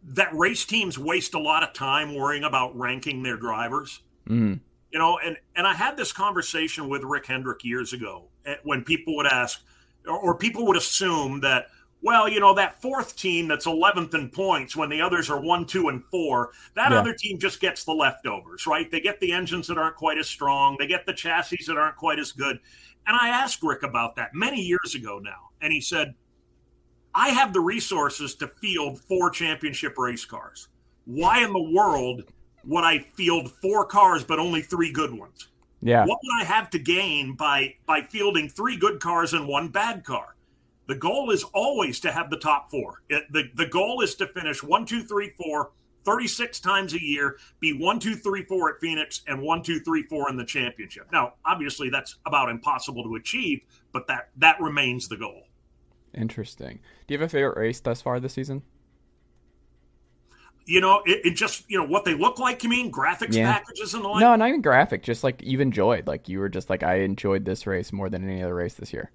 that 0.07 0.33
race 0.35 0.65
teams 0.65 0.99
waste 0.99 1.33
a 1.33 1.39
lot 1.39 1.63
of 1.63 1.73
time 1.73 2.15
worrying 2.15 2.43
about 2.43 2.77
ranking 2.77 3.23
their 3.23 3.37
drivers. 3.37 4.01
Mm. 4.29 4.59
You 4.91 4.99
know, 4.99 5.19
and 5.23 5.37
and 5.55 5.67
I 5.67 5.73
had 5.73 5.97
this 5.97 6.13
conversation 6.13 6.87
with 6.87 7.03
Rick 7.03 7.25
Hendrick 7.25 7.63
years 7.63 7.91
ago 7.91 8.25
eh, 8.45 8.55
when 8.63 8.83
people 8.83 9.15
would 9.17 9.25
ask, 9.25 9.61
or 10.07 10.37
people 10.37 10.65
would 10.67 10.77
assume 10.77 11.41
that, 11.41 11.67
well, 12.01 12.29
you 12.29 12.39
know, 12.39 12.53
that 12.53 12.81
fourth 12.81 13.15
team 13.17 13.47
that's 13.47 13.65
11th 13.65 14.13
in 14.13 14.29
points 14.29 14.75
when 14.75 14.89
the 14.89 15.01
others 15.01 15.29
are 15.29 15.41
one, 15.41 15.65
two, 15.65 15.89
and 15.89 16.03
four, 16.05 16.51
that 16.75 16.91
yeah. 16.91 16.99
other 16.99 17.13
team 17.13 17.39
just 17.39 17.59
gets 17.59 17.83
the 17.83 17.91
leftovers, 17.91 18.67
right? 18.67 18.89
They 18.89 19.01
get 19.01 19.19
the 19.19 19.31
engines 19.31 19.67
that 19.67 19.77
aren't 19.77 19.95
quite 19.95 20.17
as 20.17 20.27
strong, 20.27 20.77
they 20.79 20.87
get 20.87 21.05
the 21.05 21.13
chassis 21.13 21.63
that 21.67 21.77
aren't 21.77 21.97
quite 21.97 22.19
as 22.19 22.31
good. 22.31 22.59
And 23.07 23.17
I 23.19 23.29
asked 23.29 23.63
Rick 23.63 23.83
about 23.83 24.15
that 24.15 24.33
many 24.33 24.61
years 24.61 24.95
ago 24.95 25.19
now, 25.19 25.49
and 25.61 25.73
he 25.73 25.81
said, 25.81 26.13
I 27.15 27.30
have 27.30 27.54
the 27.54 27.62
resources 27.62 28.36
to 28.36 28.47
field 28.47 28.99
four 28.99 29.30
championship 29.30 29.97
race 29.97 30.25
cars. 30.25 30.67
Why 31.06 31.43
in 31.43 31.54
the 31.54 31.71
world 31.71 32.23
would 32.65 32.84
I 32.84 32.99
field 32.99 33.51
four 33.62 33.86
cars 33.86 34.23
but 34.25 34.38
only 34.38 34.62
three 34.62 34.91
good 34.91 35.13
ones? 35.13 35.47
Yeah. 35.82 36.06
What 36.06 36.19
would 36.21 36.41
I 36.41 36.43
have 36.43 36.69
to 36.71 36.80
gain 36.80 37.36
by 37.36 37.75
by 37.86 38.01
fielding 38.01 38.49
three 38.49 38.75
good 38.75 38.99
cars 38.99 39.34
and 39.34 39.47
one 39.47 39.69
bad 39.69 40.04
car? 40.04 40.36
The 40.88 40.95
goal 40.95 41.32
is 41.32 41.43
always 41.54 41.99
to 42.01 42.12
have 42.12 42.30
the 42.30 42.38
top 42.38 42.69
four. 42.69 43.01
It, 43.10 43.23
the, 43.32 43.49
the 43.56 43.65
goal 43.65 44.01
is 44.01 44.13
to 44.15 44.28
finish 44.28 44.62
one, 44.62 44.86
two, 44.86 45.04
three, 45.04 45.32
four, 45.36 45.71
36 46.04 46.60
times 46.60 46.93
a 46.93 47.01
year, 47.01 47.38
be 47.60 47.73
one, 47.73 47.99
two, 47.99 48.15
three, 48.15 48.43
four 48.43 48.69
at 48.69 48.80
Phoenix, 48.80 49.21
and 49.25 49.41
one, 49.41 49.63
two, 49.63 49.80
three, 49.80 50.04
four 50.04 50.30
in 50.30 50.38
the 50.38 50.45
championship. 50.45 51.08
Now, 51.12 51.34
obviously, 51.43 51.89
that's 51.89 52.17
about 52.28 52.49
impossible 52.49 53.04
to 53.04 53.15
achieve, 53.15 53.65
but 53.91 54.06
that 54.08 54.30
that 54.38 54.62
remains 54.62 55.08
the 55.08 55.17
goal. 55.17 55.44
Interesting. 56.15 56.80
Do 57.08 57.13
you 57.13 57.19
have 57.19 57.28
a 57.28 57.30
favorite 57.30 57.58
race 57.58 57.80
thus 57.80 58.01
far 58.01 58.19
this 58.19 58.34
season? 58.34 58.62
You 60.65 60.82
know, 60.82 61.04
it, 61.06 61.25
it 61.25 61.36
just 61.36 61.69
you 61.69 61.78
know 61.78 61.86
what 61.86 62.06
they 62.06 62.15
look 62.15 62.39
like. 62.39 62.63
You 62.63 62.69
mean 62.69 62.91
graphics 62.91 63.34
yeah. 63.36 63.51
packages 63.54 63.93
and 63.93 64.04
the 64.04 64.08
like? 64.08 64.21
No, 64.21 64.36
not 64.36 64.49
even 64.49 64.62
graphic. 64.62 65.04
Just 65.04 65.23
like 65.23 65.41
you've 65.43 65.62
enjoyed. 65.62 66.08
Like 66.08 66.28
you 66.28 66.39
were 66.39 66.49
just 66.49 66.69
like 66.69 66.82
I 66.82 67.01
enjoyed 67.01 67.45
this 67.45 67.67
race 67.67 67.93
more 67.93 68.10
than 68.10 68.28
any 68.28 68.41
other 68.41 68.56
race 68.56 68.73
this 68.73 68.91
year. 68.91 69.12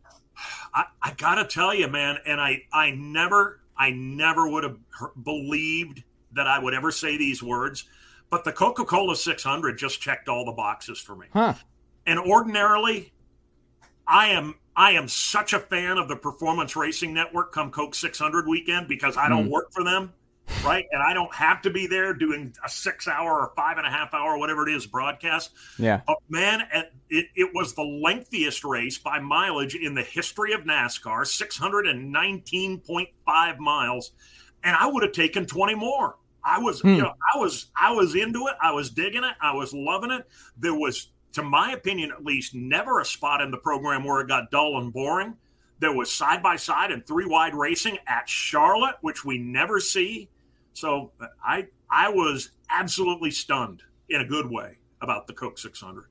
I, 0.73 0.85
I 1.03 1.13
gotta 1.17 1.45
tell 1.45 1.75
you, 1.75 1.89
man, 1.89 2.19
and 2.25 2.41
I 2.41 2.63
I 2.73 2.93
never 2.93 3.61
I 3.77 3.91
never 3.91 4.49
would 4.49 4.63
have 4.63 4.77
believed 5.25 6.05
that 6.33 6.47
I 6.47 6.59
would 6.59 6.75
ever 6.75 6.93
say 6.93 7.17
these 7.17 7.43
words, 7.43 7.85
but 8.29 8.45
the 8.45 8.53
Coca 8.53 8.85
Cola 8.85 9.17
600 9.17 9.77
just 9.77 10.01
checked 10.01 10.29
all 10.29 10.45
the 10.45 10.53
boxes 10.53 11.01
for 11.01 11.17
me. 11.17 11.27
Huh. 11.33 11.55
And 12.07 12.21
ordinarily, 12.21 13.13
I 14.07 14.29
am 14.29 14.55
I 14.77 14.93
am 14.93 15.09
such 15.09 15.53
a 15.53 15.59
fan 15.59 15.99
of 15.99 16.09
the 16.09 16.17
Performance 16.17 16.75
Racing 16.77 17.13
Network 17.13 17.53
come 17.53 17.71
Coke 17.71 17.95
600 17.95 18.47
weekend 18.47 18.89
because 18.89 19.15
I 19.17 19.29
don't 19.29 19.49
mm. 19.49 19.51
work 19.51 19.73
for 19.73 19.85
them, 19.85 20.13
right? 20.65 20.87
And 20.93 21.03
I 21.03 21.13
don't 21.13 21.35
have 21.35 21.61
to 21.63 21.71
be 21.71 21.87
there 21.87 22.15
doing 22.15 22.55
a 22.65 22.69
six 22.69 23.07
hour 23.09 23.41
or 23.41 23.53
five 23.57 23.79
and 23.79 23.87
a 23.87 23.91
half 23.91 24.15
hour, 24.15 24.39
whatever 24.39 24.69
it 24.69 24.75
is, 24.75 24.87
broadcast. 24.87 25.51
Yeah. 25.79 26.01
But 26.07 26.19
man, 26.29 26.63
it, 27.09 27.27
it 27.35 27.51
was 27.53 27.75
the 27.75 27.83
lengthiest 27.83 28.63
race 28.65 28.99
by 28.99 29.19
mileage 29.19 29.75
in 29.75 29.95
the 29.95 30.05
history 30.05 30.53
of 30.53 30.61
NASCAR 30.63 31.23
619.5 31.23 33.59
miles. 33.59 34.13
And 34.63 34.77
I 34.77 34.87
would 34.87 35.03
have 35.03 35.13
taken 35.13 35.47
20 35.47 35.75
more. 35.75 36.17
I 36.45 36.59
was, 36.59 36.81
hmm. 36.81 36.95
you 36.95 37.03
know, 37.03 37.15
I 37.35 37.39
was, 37.39 37.67
I 37.77 37.93
was 37.93 38.15
into 38.15 38.47
it. 38.47 38.55
I 38.63 38.73
was 38.73 38.91
digging 38.91 39.25
it. 39.25 39.35
I 39.41 39.55
was 39.55 39.75
loving 39.75 40.11
it. 40.11 40.27
There 40.57 40.75
was 40.75 41.09
to 41.33 41.43
my 41.43 41.73
opinion 41.73 42.11
at 42.11 42.25
least, 42.25 42.55
never 42.55 43.01
a 43.01 43.05
spot 43.05 43.41
in 43.41 43.51
the 43.51 43.59
program 43.59 44.05
where 44.05 44.21
it 44.21 44.29
got 44.29 44.51
dull 44.51 44.79
and 44.79 44.93
boring. 44.93 45.37
There 45.79 45.93
was 45.93 46.13
side 46.13 46.43
by 46.43 46.57
side 46.57 46.91
and 46.91 47.07
three 47.07 47.27
wide 47.27 47.55
racing 47.55 47.99
at 48.07 48.29
Charlotte, 48.29 48.97
which 49.01 49.25
we 49.25 49.39
never 49.39 49.81
see. 49.81 50.29
So 50.75 51.13
I 51.45 51.69
I 51.91 52.11
was 52.11 52.51
absolutely 52.69 53.31
stunned 53.31 53.83
in 54.09 54.21
a 54.21 54.27
good 54.27 54.51
way 54.51 54.79
about 55.01 55.27
the 55.27 55.33
Coke 55.33 55.59
600. 55.59 56.05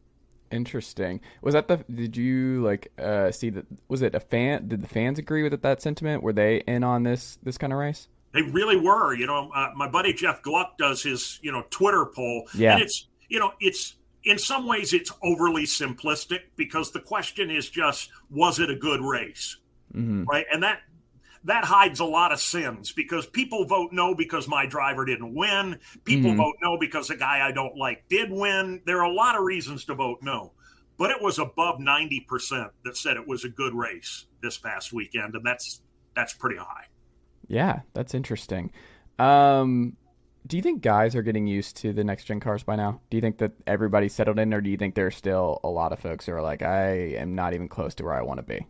Interesting. 0.52 1.22
Was 1.42 1.54
that 1.54 1.68
the? 1.68 1.78
Did 1.94 2.18
you 2.18 2.64
like 2.64 2.92
uh, 2.98 3.32
see 3.32 3.52
that? 3.52 3.66
Was 3.88 4.02
it 4.02 4.16
a 4.16 4.20
fan? 4.20 4.68
Did 4.68 4.82
the 4.82 4.88
fans 4.88 5.20
agree 5.20 5.44
with 5.44 5.62
that 5.62 5.82
sentiment? 5.82 6.24
Were 6.24 6.34
they 6.34 6.58
in 6.62 6.84
on 6.84 7.04
this 7.04 7.38
this 7.44 7.58
kind 7.58 7.72
of 7.72 7.78
race? 7.78 8.08
They 8.34 8.42
really 8.42 8.76
were. 8.76 9.14
You 9.14 9.28
know, 9.28 9.52
uh, 9.54 9.70
my 9.76 9.88
buddy 9.88 10.12
Jeff 10.12 10.42
Gluck 10.42 10.76
does 10.80 11.04
his 11.04 11.40
you 11.44 11.52
know 11.52 11.66
Twitter 11.70 12.06
poll, 12.08 12.48
yeah. 12.56 12.74
and 12.74 12.82
it's 12.82 13.08
you 13.28 13.40
know 13.40 13.54
it's 13.60 13.96
in 14.24 14.38
some 14.38 14.68
ways 14.68 14.94
it's 14.94 15.12
overly 15.24 15.64
simplistic 15.64 16.42
because 16.56 16.92
the 16.92 17.00
question 17.00 17.50
is 17.50 17.70
just 17.70 18.10
was 18.30 18.60
it 18.60 18.70
a 18.70 18.76
good 18.76 19.02
race? 19.02 19.58
Mm-hmm. 19.94 20.26
right? 20.26 20.46
And 20.52 20.64
that 20.64 20.82
that 21.46 21.64
hides 21.64 22.00
a 22.00 22.06
lot 22.06 22.32
of 22.32 22.40
sins 22.40 22.92
because 22.92 23.26
people 23.26 23.66
vote 23.66 23.92
no 23.94 24.14
because 24.14 24.48
my 24.48 24.66
driver 24.66 25.06
didn't 25.06 25.34
win. 25.34 25.80
People 26.04 26.32
mm-hmm. 26.32 26.40
vote 26.40 26.56
no 26.62 26.78
because 26.78 27.10
a 27.10 27.16
guy 27.16 27.48
i 27.48 27.52
don't 27.52 27.78
like 27.78 28.04
did 28.10 28.30
win. 28.30 28.82
There 28.86 29.00
are 29.00 29.10
a 29.10 29.14
lot 29.14 29.36
of 29.36 29.44
reasons 29.44 29.86
to 29.86 29.96
vote 29.96 30.20
no 30.22 30.52
but 31.00 31.12
it 31.12 31.22
was 31.22 31.40
above 31.40 31.80
90% 31.80 32.70
that 32.84 32.98
said 32.98 33.16
it 33.16 33.26
was 33.26 33.46
a 33.46 33.50
good 33.50 33.74
race 33.74 34.26
this 34.44 34.58
past 34.58 34.92
weekend 34.92 35.34
and 35.34 35.46
that's 35.46 35.82
that's 36.14 36.34
pretty 36.34 36.58
high. 36.58 36.86
Yeah 37.48 37.80
that's 37.94 38.14
interesting. 38.14 38.72
Um 39.18 39.96
do 40.48 40.58
you 40.58 40.64
think 40.64 40.82
guys 40.82 41.16
are 41.16 41.22
getting 41.22 41.48
used 41.48 41.78
to 41.78 41.94
the 41.94 42.04
next 42.04 42.26
gen 42.26 42.40
cars 42.40 42.64
by 42.64 42.76
now? 42.76 43.02
Do 43.10 43.18
you 43.18 43.22
think 43.22 43.38
that 43.40 43.52
everybody's 43.68 44.14
settled 44.14 44.40
in, 44.40 44.54
or 44.54 44.62
do 44.62 44.70
you 44.70 44.78
think 44.78 44.96
there's 44.96 45.16
still 45.16 45.60
a 45.64 45.70
lot 45.70 45.92
of 45.92 46.00
folks 46.00 46.26
who 46.26 46.34
are 46.34 46.42
like, 46.42 46.62
I 46.62 47.14
am 47.18 47.36
not 47.36 47.54
even 47.54 47.68
close 47.68 47.94
to 47.96 48.04
where 48.04 48.14
I 48.14 48.22
want 48.22 48.40
to 48.40 48.44
be? 48.44 48.66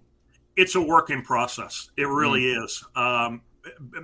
It's 0.56 0.76
a 0.76 0.82
working 0.82 1.22
process. 1.22 1.90
It 1.96 2.04
really 2.04 2.42
mm. 2.42 2.66
is. 2.66 2.84
Um, 2.96 3.42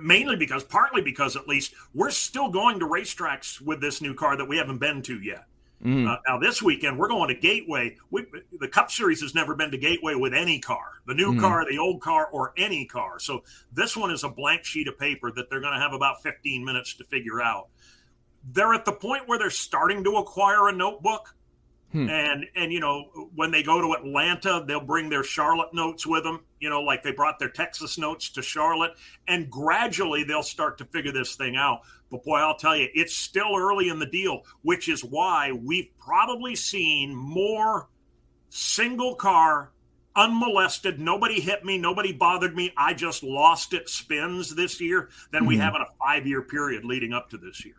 mainly 0.00 0.36
because, 0.36 0.64
partly 0.64 1.02
because, 1.02 1.36
at 1.36 1.48
least, 1.48 1.74
we're 1.94 2.10
still 2.10 2.50
going 2.50 2.78
to 2.80 2.86
racetracks 2.86 3.60
with 3.60 3.80
this 3.80 4.00
new 4.00 4.14
car 4.14 4.36
that 4.36 4.46
we 4.46 4.56
haven't 4.56 4.78
been 4.78 5.02
to 5.02 5.20
yet. 5.20 5.46
Mm. 5.84 6.08
Uh, 6.08 6.16
now 6.26 6.38
this 6.38 6.62
weekend 6.62 6.98
we're 6.98 7.08
going 7.08 7.28
to 7.28 7.34
Gateway. 7.34 7.96
We, 8.10 8.24
the 8.58 8.68
Cup 8.68 8.90
Series 8.90 9.20
has 9.20 9.34
never 9.34 9.54
been 9.54 9.70
to 9.70 9.78
Gateway 9.78 10.14
with 10.14 10.32
any 10.32 10.58
car, 10.58 11.00
the 11.06 11.14
new 11.14 11.34
mm. 11.34 11.40
car, 11.40 11.64
the 11.70 11.78
old 11.78 12.00
car, 12.00 12.26
or 12.26 12.52
any 12.56 12.86
car. 12.86 13.18
So 13.18 13.44
this 13.72 13.96
one 13.96 14.10
is 14.10 14.24
a 14.24 14.28
blank 14.28 14.64
sheet 14.64 14.88
of 14.88 14.98
paper 14.98 15.30
that 15.32 15.50
they're 15.50 15.60
going 15.60 15.74
to 15.74 15.80
have 15.80 15.92
about 15.92 16.22
15 16.22 16.64
minutes 16.64 16.94
to 16.94 17.04
figure 17.04 17.42
out. 17.42 17.68
They're 18.52 18.74
at 18.74 18.84
the 18.84 18.92
point 18.92 19.28
where 19.28 19.38
they're 19.38 19.50
starting 19.50 20.02
to 20.04 20.16
acquire 20.16 20.68
a 20.68 20.72
notebook. 20.72 21.35
Hmm. 21.92 22.10
And 22.10 22.46
and 22.56 22.72
you 22.72 22.80
know 22.80 23.28
when 23.34 23.50
they 23.50 23.62
go 23.62 23.80
to 23.80 23.92
Atlanta, 23.92 24.64
they'll 24.66 24.80
bring 24.80 25.08
their 25.08 25.22
Charlotte 25.22 25.72
notes 25.72 26.06
with 26.06 26.24
them. 26.24 26.40
You 26.58 26.68
know, 26.68 26.82
like 26.82 27.02
they 27.02 27.12
brought 27.12 27.38
their 27.38 27.48
Texas 27.48 27.96
notes 27.96 28.30
to 28.30 28.42
Charlotte, 28.42 28.92
and 29.28 29.50
gradually 29.50 30.24
they'll 30.24 30.42
start 30.42 30.78
to 30.78 30.84
figure 30.86 31.12
this 31.12 31.36
thing 31.36 31.56
out. 31.56 31.80
But 32.10 32.24
boy, 32.24 32.38
I'll 32.38 32.56
tell 32.56 32.76
you, 32.76 32.88
it's 32.94 33.14
still 33.14 33.56
early 33.56 33.88
in 33.88 33.98
the 33.98 34.06
deal, 34.06 34.42
which 34.62 34.88
is 34.88 35.04
why 35.04 35.52
we've 35.52 35.90
probably 35.98 36.54
seen 36.54 37.14
more 37.14 37.88
single 38.48 39.14
car, 39.14 39.72
unmolested, 40.14 40.98
nobody 40.98 41.40
hit 41.40 41.64
me, 41.64 41.78
nobody 41.78 42.12
bothered 42.12 42.56
me, 42.56 42.72
I 42.76 42.94
just 42.94 43.22
lost 43.22 43.74
it 43.74 43.88
spins 43.88 44.54
this 44.54 44.80
year 44.80 45.10
than 45.30 45.42
mm-hmm. 45.42 45.48
we 45.48 45.56
have 45.58 45.74
in 45.74 45.82
a 45.82 45.86
five 45.98 46.26
year 46.26 46.42
period 46.42 46.84
leading 46.84 47.12
up 47.12 47.30
to 47.30 47.38
this 47.38 47.64
year. 47.64 47.74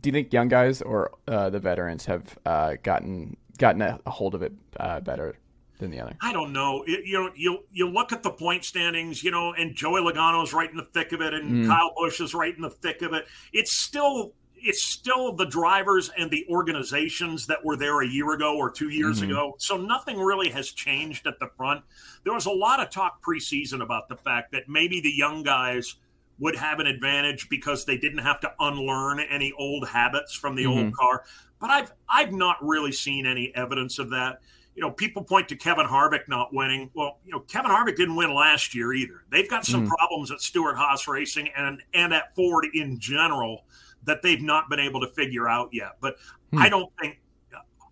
Do 0.00 0.08
you 0.08 0.12
think 0.12 0.32
young 0.32 0.48
guys 0.48 0.82
or 0.82 1.10
uh, 1.26 1.50
the 1.50 1.58
veterans 1.58 2.06
have 2.06 2.38
uh, 2.46 2.76
gotten 2.82 3.36
gotten 3.60 3.82
a 3.82 4.00
hold 4.10 4.34
of 4.34 4.42
it 4.42 4.52
uh, 4.80 4.98
better 5.00 5.36
than 5.78 5.90
the 5.90 6.00
other? 6.00 6.16
I 6.20 6.32
don't 6.32 6.52
know. 6.52 6.82
It, 6.86 7.06
you 7.06 7.18
know, 7.18 7.30
you 7.36 7.60
you 7.70 7.88
look 7.88 8.12
at 8.12 8.22
the 8.22 8.30
point 8.30 8.64
standings, 8.64 9.22
you 9.22 9.30
know, 9.30 9.52
and 9.52 9.76
Joey 9.76 10.00
Logano's 10.00 10.52
right 10.52 10.70
in 10.70 10.76
the 10.76 10.84
thick 10.84 11.12
of 11.12 11.20
it, 11.20 11.34
and 11.34 11.64
mm. 11.64 11.66
Kyle 11.68 11.92
Busch 11.96 12.20
is 12.20 12.34
right 12.34 12.54
in 12.54 12.62
the 12.62 12.70
thick 12.70 13.02
of 13.02 13.12
it. 13.12 13.26
It's 13.52 13.78
still 13.78 14.32
it's 14.62 14.84
still 14.84 15.34
the 15.34 15.46
drivers 15.46 16.10
and 16.18 16.30
the 16.30 16.46
organizations 16.50 17.46
that 17.46 17.64
were 17.64 17.76
there 17.76 18.02
a 18.02 18.06
year 18.06 18.32
ago 18.32 18.56
or 18.56 18.70
two 18.70 18.90
years 18.90 19.20
mm-hmm. 19.20 19.30
ago. 19.30 19.54
So 19.58 19.76
nothing 19.76 20.18
really 20.18 20.50
has 20.50 20.70
changed 20.70 21.26
at 21.26 21.38
the 21.38 21.48
front. 21.56 21.82
There 22.24 22.34
was 22.34 22.46
a 22.46 22.50
lot 22.50 22.80
of 22.80 22.90
talk 22.90 23.24
preseason 23.24 23.82
about 23.82 24.08
the 24.08 24.16
fact 24.16 24.52
that 24.52 24.68
maybe 24.68 25.00
the 25.00 25.12
young 25.12 25.42
guys 25.42 25.96
would 26.40 26.56
have 26.56 26.80
an 26.80 26.86
advantage 26.86 27.48
because 27.48 27.84
they 27.84 27.96
didn't 27.96 28.18
have 28.18 28.40
to 28.40 28.52
unlearn 28.58 29.20
any 29.20 29.52
old 29.58 29.86
habits 29.88 30.34
from 30.34 30.56
the 30.56 30.64
mm-hmm. 30.64 30.86
old 30.86 30.94
car. 30.94 31.24
But 31.60 31.70
I've 31.70 31.92
I've 32.08 32.32
not 32.32 32.56
really 32.62 32.92
seen 32.92 33.26
any 33.26 33.54
evidence 33.54 33.98
of 33.98 34.10
that. 34.10 34.40
You 34.74 34.82
know, 34.82 34.90
people 34.90 35.22
point 35.22 35.48
to 35.50 35.56
Kevin 35.56 35.86
Harvick 35.86 36.26
not 36.28 36.54
winning. 36.54 36.90
Well, 36.94 37.18
you 37.24 37.32
know, 37.32 37.40
Kevin 37.40 37.70
Harvick 37.70 37.96
didn't 37.96 38.16
win 38.16 38.34
last 38.34 38.74
year 38.74 38.92
either. 38.92 39.24
They've 39.30 39.48
got 39.48 39.66
some 39.66 39.82
mm-hmm. 39.82 39.90
problems 39.90 40.30
at 40.30 40.40
Stewart 40.40 40.76
Haas 40.76 41.06
Racing 41.06 41.50
and 41.56 41.82
and 41.92 42.14
at 42.14 42.34
Ford 42.34 42.66
in 42.72 42.98
general 42.98 43.64
that 44.04 44.22
they've 44.22 44.40
not 44.40 44.70
been 44.70 44.80
able 44.80 45.00
to 45.00 45.08
figure 45.08 45.46
out 45.46 45.68
yet. 45.72 45.98
But 46.00 46.16
hmm. 46.50 46.58
I 46.58 46.70
don't 46.70 46.90
think 47.00 47.18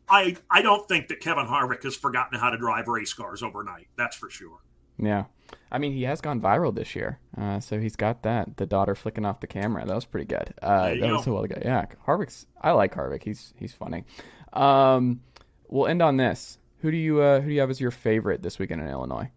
I 0.09 0.37
I 0.51 0.63
don't 0.63 0.89
think 0.89 1.09
that 1.09 1.21
Kevin 1.21 1.47
Harvick 1.47 1.83
has 1.83 1.97
forgotten 1.97 2.39
how 2.39 2.51
to 2.51 2.57
drive 2.57 2.89
race 2.89 3.13
cars 3.13 3.43
overnight. 3.43 3.89
That's 3.97 4.17
for 4.17 4.31
sure. 4.31 4.59
Yeah. 4.99 5.25
I 5.71 5.79
mean, 5.79 5.93
he 5.93 6.03
has 6.05 6.21
gone 6.21 6.41
viral 6.41 6.75
this 6.75 6.97
year, 6.97 7.19
uh, 7.37 7.61
so 7.61 7.79
he's 7.79 7.97
got 7.97 8.23
that. 8.23 8.57
The 8.57 8.67
daughter 8.67 8.95
flicking 8.95 9.25
off 9.25 9.41
the 9.41 9.47
camera. 9.47 9.85
That 9.85 9.95
was 9.95 10.05
pretty 10.05 10.27
good. 10.27 10.55
Uh, 10.63 10.89
that 10.89 11.01
go. 11.01 11.17
was 11.17 11.27
a 11.27 11.33
while 11.33 11.45
ago. 11.45 11.61
Yeah, 11.63 11.87
Harvick's. 12.07 12.47
I 12.61 12.73
like 12.73 12.95
Harvick. 12.95 13.23
He's 13.23 13.53
he's 13.57 13.73
funny. 13.75 14.05
Um, 14.53 15.21
we'll 15.69 15.87
end 15.87 16.01
on 16.01 16.17
this. 16.17 16.59
Who 16.81 16.91
do 16.91 16.97
you 16.97 17.21
uh, 17.21 17.41
who 17.41 17.49
do 17.49 17.55
you 17.55 17.61
have 17.61 17.71
as 17.71 17.81
your 17.81 17.91
favorite 17.91 18.43
this 18.43 18.59
weekend 18.59 18.81
in 18.81 18.89
Illinois? 18.89 19.31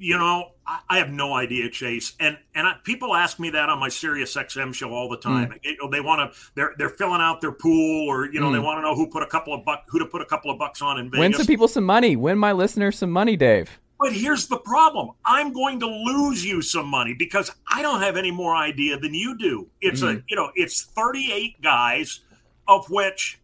you 0.00 0.16
know, 0.16 0.52
I, 0.66 0.80
I, 0.88 0.98
have 0.98 1.10
no 1.10 1.34
idea, 1.34 1.68
Chase. 1.68 2.14
And 2.18 2.38
and 2.54 2.66
I, 2.66 2.76
people 2.84 3.14
ask 3.14 3.38
me 3.38 3.50
that 3.50 3.68
on 3.68 3.78
my 3.78 3.90
Sirius 3.90 4.34
XM 4.34 4.74
show 4.74 4.94
all 4.94 5.10
the 5.10 5.16
hmm. 5.16 5.22
time. 5.22 5.50
Mm. 5.50 5.58
You 5.62 5.76
know, 5.76 5.90
they 5.90 6.00
want 6.00 6.32
to 6.32 6.40
they're 6.54 6.72
they're 6.78 6.88
filling 6.88 7.20
out 7.20 7.42
their 7.42 7.52
pool, 7.52 8.08
or 8.08 8.24
you 8.24 8.40
know, 8.40 8.48
mm. 8.48 8.52
they 8.52 8.58
hmm. 8.58 8.64
want 8.64 8.78
to 8.78 8.82
know 8.82 8.94
who 8.94 9.08
put 9.08 9.22
a 9.22 9.26
couple 9.26 9.52
of 9.52 9.62
buck 9.62 9.84
who 9.88 9.98
to 9.98 10.06
put 10.06 10.22
a 10.22 10.24
couple 10.24 10.50
of 10.50 10.58
bucks 10.58 10.80
on 10.80 10.98
in 10.98 11.10
Vegas. 11.10 11.20
Win 11.20 11.34
some 11.34 11.46
people 11.46 11.68
some 11.68 11.84
money. 11.84 12.16
Win 12.16 12.38
my 12.38 12.52
listeners 12.52 12.98
some 12.98 13.10
money, 13.10 13.36
Dave. 13.36 13.78
But 14.00 14.14
here's 14.14 14.46
the 14.46 14.56
problem: 14.56 15.10
I'm 15.26 15.52
going 15.52 15.78
to 15.80 15.86
lose 15.86 16.44
you 16.44 16.62
some 16.62 16.86
money 16.86 17.14
because 17.14 17.50
I 17.70 17.82
don't 17.82 18.00
have 18.00 18.16
any 18.16 18.30
more 18.30 18.56
idea 18.56 18.98
than 18.98 19.14
you 19.14 19.36
do. 19.36 19.68
It's 19.82 20.00
mm. 20.00 20.16
a 20.16 20.24
you 20.26 20.36
know, 20.36 20.50
it's 20.54 20.82
38 20.82 21.60
guys, 21.60 22.20
of 22.66 22.88
which 22.90 23.38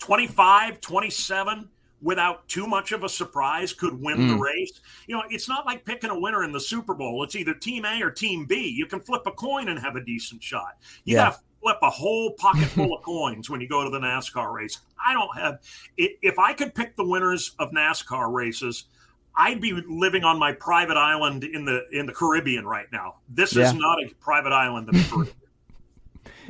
25, 0.00 0.80
27 0.80 1.68
without 2.02 2.48
too 2.48 2.66
much 2.66 2.90
of 2.90 3.04
a 3.04 3.08
surprise 3.08 3.72
could 3.72 4.00
win 4.00 4.18
mm. 4.18 4.28
the 4.30 4.36
race. 4.36 4.80
You 5.06 5.14
know, 5.14 5.22
it's 5.30 5.48
not 5.48 5.64
like 5.64 5.84
picking 5.84 6.10
a 6.10 6.18
winner 6.18 6.42
in 6.42 6.50
the 6.50 6.60
Super 6.60 6.94
Bowl. 6.94 7.22
It's 7.22 7.36
either 7.36 7.54
team 7.54 7.84
A 7.84 8.02
or 8.02 8.10
team 8.10 8.44
B. 8.44 8.68
You 8.68 8.86
can 8.86 8.98
flip 8.98 9.22
a 9.26 9.30
coin 9.30 9.68
and 9.68 9.78
have 9.78 9.94
a 9.94 10.04
decent 10.04 10.42
shot. 10.42 10.78
You 11.04 11.14
yeah. 11.14 11.26
got 11.26 11.34
to 11.34 11.40
flip 11.62 11.78
a 11.82 11.90
whole 11.90 12.32
pocket 12.32 12.66
full 12.66 12.96
of 12.96 13.02
coins 13.04 13.48
when 13.48 13.60
you 13.60 13.68
go 13.68 13.84
to 13.84 13.90
the 13.90 14.00
NASCAR 14.00 14.52
race. 14.52 14.80
I 15.04 15.14
don't 15.14 15.38
have 15.38 15.60
if 15.96 16.38
I 16.38 16.52
could 16.52 16.74
pick 16.74 16.96
the 16.96 17.06
winners 17.06 17.54
of 17.60 17.70
NASCAR 17.70 18.32
races, 18.32 18.84
I'd 19.36 19.60
be 19.60 19.72
living 19.72 20.24
on 20.24 20.38
my 20.38 20.52
private 20.52 20.96
island 20.96 21.44
in 21.44 21.64
the 21.64 21.86
in 21.90 22.06
the 22.06 22.12
Caribbean 22.12 22.66
right 22.66 22.86
now. 22.92 23.16
This 23.28 23.54
yeah. 23.54 23.64
is 23.64 23.74
not 23.74 24.02
a 24.02 24.08
private 24.20 24.52
island 24.52 24.88
in 24.88 24.96
the 24.96 25.04
Caribbean. 25.04 25.36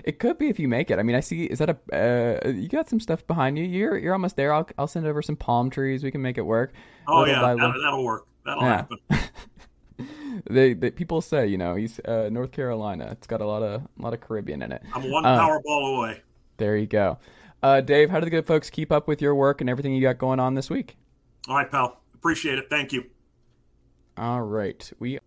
It 0.05 0.19
could 0.19 0.39
be 0.39 0.49
if 0.49 0.59
you 0.59 0.69
make 0.69 0.91
it. 0.91 0.99
I 0.99 1.03
mean, 1.03 1.17
I 1.17 1.21
see. 1.21 1.45
Is 1.45 1.59
that 1.59 1.71
a? 1.71 1.77
Uh, 1.93 2.49
you 2.49 2.69
got 2.69 2.89
some 2.89 2.99
stuff 2.99 3.27
behind 3.27 3.59
you. 3.59 3.65
You're 3.65 3.97
you're 3.99 4.13
almost 4.13 4.37
there. 4.37 4.53
I'll 4.53 4.69
I'll 4.79 4.87
send 4.87 5.07
over 5.07 5.23
some 5.23 5.37
palm 5.37 5.71
trees. 5.71 6.03
We 6.03 6.11
can 6.11 6.23
make 6.23 6.39
it 6.39 6.43
work. 6.43 6.73
Oh 7.07 7.25
yeah, 7.25 7.41
that, 7.41 7.93
will 7.93 8.05
work. 8.05 8.27
That'll 8.45 8.63
yeah. 8.63 8.77
happen. 8.77 8.99
they, 10.51 10.75
they 10.75 10.91
people 10.91 11.21
say 11.21 11.47
you 11.47 11.59
know 11.59 11.75
he's 11.75 12.01
uh, 12.01 12.29
North 12.33 12.53
Carolina. 12.53 13.09
It's 13.13 13.27
got 13.27 13.41
a 13.41 13.47
lot 13.47 13.63
of 13.63 13.83
a 13.83 14.03
lot 14.03 14.15
of 14.15 14.21
Caribbean 14.21 14.63
in 14.63 14.73
it. 14.73 14.83
I'm 14.95 15.11
one 15.11 15.25
uh, 15.25 15.39
Powerball 15.39 15.99
away. 15.99 16.23
There 16.57 16.77
you 16.77 16.87
go. 16.87 17.19
Uh, 17.63 17.81
Dave, 17.81 18.11
how 18.11 18.19
do 18.19 18.25
the 18.25 18.31
good 18.31 18.47
folks 18.47 18.71
keep 18.71 18.91
up 18.91 19.07
with 19.07 19.23
your 19.23 19.35
work 19.35 19.61
and 19.61 19.71
everything 19.71 19.95
you 19.95 20.03
got 20.03 20.19
going 20.19 20.41
on 20.41 20.55
this 20.55 20.69
week? 20.69 20.97
All 21.49 21.57
right, 21.57 21.71
pal. 21.71 22.02
Appreciate 22.23 22.57
it. 22.57 22.71
Thank 22.71 22.93
you. 22.93 23.07
All 24.17 24.43
right. 24.43 24.93
We 25.01 25.19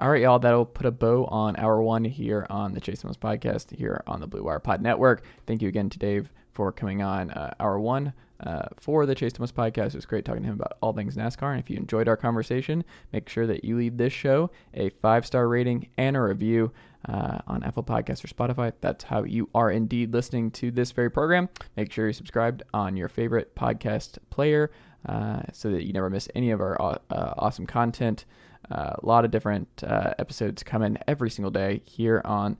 all 0.00 0.08
right, 0.08 0.22
y'all. 0.22 0.38
That'll 0.38 0.64
put 0.64 0.86
a 0.86 0.92
bow 0.92 1.24
on 1.24 1.56
hour 1.56 1.82
one 1.82 2.04
here 2.04 2.46
on 2.48 2.74
the 2.74 2.80
Chase 2.80 3.02
Thomas 3.02 3.16
podcast 3.16 3.74
here 3.74 4.04
on 4.06 4.20
the 4.20 4.28
Blue 4.28 4.44
Wire 4.44 4.60
Pod 4.60 4.80
Network. 4.80 5.24
Thank 5.48 5.62
you 5.62 5.68
again 5.68 5.90
to 5.90 5.98
Dave 5.98 6.30
for 6.52 6.70
coming 6.70 7.02
on 7.02 7.32
uh, 7.32 7.54
hour 7.58 7.80
one 7.80 8.12
uh, 8.38 8.68
for 8.76 9.06
the 9.06 9.16
Chase 9.16 9.32
Thomas 9.32 9.50
podcast. 9.50 9.88
It 9.88 9.94
was 9.94 10.06
great 10.06 10.24
talking 10.24 10.42
to 10.42 10.48
him 10.48 10.54
about 10.54 10.78
all 10.80 10.92
things 10.92 11.16
NASCAR. 11.16 11.50
And 11.50 11.58
if 11.58 11.68
you 11.68 11.76
enjoyed 11.76 12.06
our 12.06 12.16
conversation, 12.16 12.84
make 13.12 13.28
sure 13.28 13.48
that 13.48 13.64
you 13.64 13.76
leave 13.76 13.96
this 13.96 14.12
show 14.12 14.52
a 14.74 14.90
five 14.90 15.26
star 15.26 15.48
rating 15.48 15.88
and 15.98 16.16
a 16.16 16.20
review 16.20 16.70
uh, 17.08 17.38
on 17.48 17.64
Apple 17.64 17.82
Podcasts 17.82 18.24
or 18.24 18.28
Spotify. 18.28 18.72
That's 18.80 19.02
how 19.02 19.24
you 19.24 19.48
are 19.52 19.72
indeed 19.72 20.12
listening 20.12 20.52
to 20.52 20.70
this 20.70 20.92
very 20.92 21.10
program. 21.10 21.48
Make 21.76 21.90
sure 21.92 22.06
you're 22.06 22.12
subscribed 22.12 22.62
on 22.72 22.96
your 22.96 23.08
favorite 23.08 23.56
podcast 23.56 24.18
player 24.30 24.70
uh, 25.06 25.40
so 25.52 25.70
that 25.70 25.86
you 25.86 25.92
never 25.92 26.10
miss 26.10 26.28
any 26.34 26.50
of 26.50 26.60
our 26.60 26.80
uh, 26.80 26.98
awesome 27.10 27.66
content. 27.66 28.24
Uh, 28.70 28.94
a 29.02 29.06
lot 29.06 29.24
of 29.24 29.30
different 29.30 29.68
uh, 29.86 30.12
episodes 30.18 30.62
in 30.72 30.98
every 31.06 31.30
single 31.30 31.50
day 31.50 31.80
here 31.84 32.20
on 32.24 32.56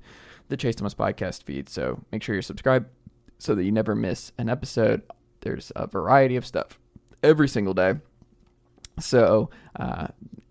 the 0.49 0.57
Chase 0.57 0.77
Thomas 0.77 0.95
podcast 0.95 1.43
feed. 1.43 1.69
So 1.69 2.03
make 2.13 2.23
sure 2.23 2.35
you're 2.35 2.43
subscribed 2.43 2.87
so 3.39 3.55
that 3.55 3.65
you 3.65 3.73
never 3.73 3.95
miss 3.95 4.33
an 4.39 4.49
episode. 4.49 5.03
There's 5.41 5.71
a 5.77 5.87
variety 5.87 6.37
of 6.37 6.47
stuff 6.47 6.79
every 7.23 7.49
single 7.49 7.75
day. 7.75 7.95
So 8.99 9.51
uh, 9.77 10.09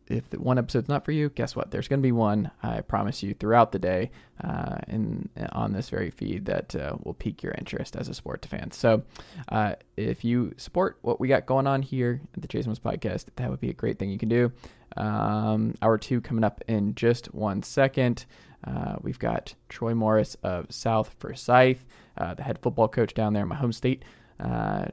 if 0.10 0.32
one 0.34 0.58
episode's 0.58 0.88
not 0.88 1.06
for 1.06 1.12
you, 1.12 1.30
guess 1.30 1.56
what? 1.56 1.72
There's 1.72 1.88
going 1.88 2.00
to 2.00 2.06
be 2.06 2.12
one. 2.12 2.52
I 2.63 2.82
promise 2.82 3.24
you 3.24 3.34
throughout 3.34 3.72
the 3.72 3.80
day, 3.80 4.12
uh, 4.43 4.78
in 4.88 5.30
on 5.52 5.74
this 5.74 5.89
very 5.89 6.10
feed 6.10 6.46
that 6.46 6.76
uh, 6.76 6.96
will 7.04 7.13
pique 7.13 7.43
your 7.43 7.54
interest 7.54 7.96
as 7.96 8.10
a 8.10 8.13
sports 8.13 8.48
fan. 8.48 8.72
So, 8.72 9.04
uh, 9.50 9.76
if 9.96 10.24
you 10.24 10.54
support 10.58 10.98
what 11.02 11.20
we 11.20 11.28
got 11.28 11.46
going 11.46 11.67
on 11.67 11.82
here 11.82 12.22
at 12.36 12.41
the 12.41 12.48
Chase 12.48 12.65
Thomas 12.65 12.80
Podcast, 12.80 13.26
that 13.36 13.50
would 13.50 13.60
be 13.60 13.70
a 13.70 13.74
great 13.74 14.00
thing 14.00 14.10
you 14.10 14.17
can 14.17 14.30
do. 14.30 14.52
Um, 14.96 15.76
hour 15.82 15.98
two 15.98 16.22
coming 16.22 16.43
up 16.43 16.63
in 16.67 16.96
just 16.96 17.34
one 17.34 17.62
second. 17.63 18.26
Uh, 18.63 18.96
we've 19.02 19.20
got 19.20 19.54
Troy 19.70 19.93
Morris 19.93 20.36
of 20.43 20.65
South 20.72 21.15
Forsyth, 21.20 21.86
uh, 22.17 22.34
the 22.34 22.43
head 22.43 22.60
football 22.60 22.88
coach 22.88 23.13
down 23.13 23.34
there 23.34 23.43
in 23.43 23.50
my 23.50 23.56
home 23.56 23.72
state, 23.72 24.04
uh, 24.39 24.86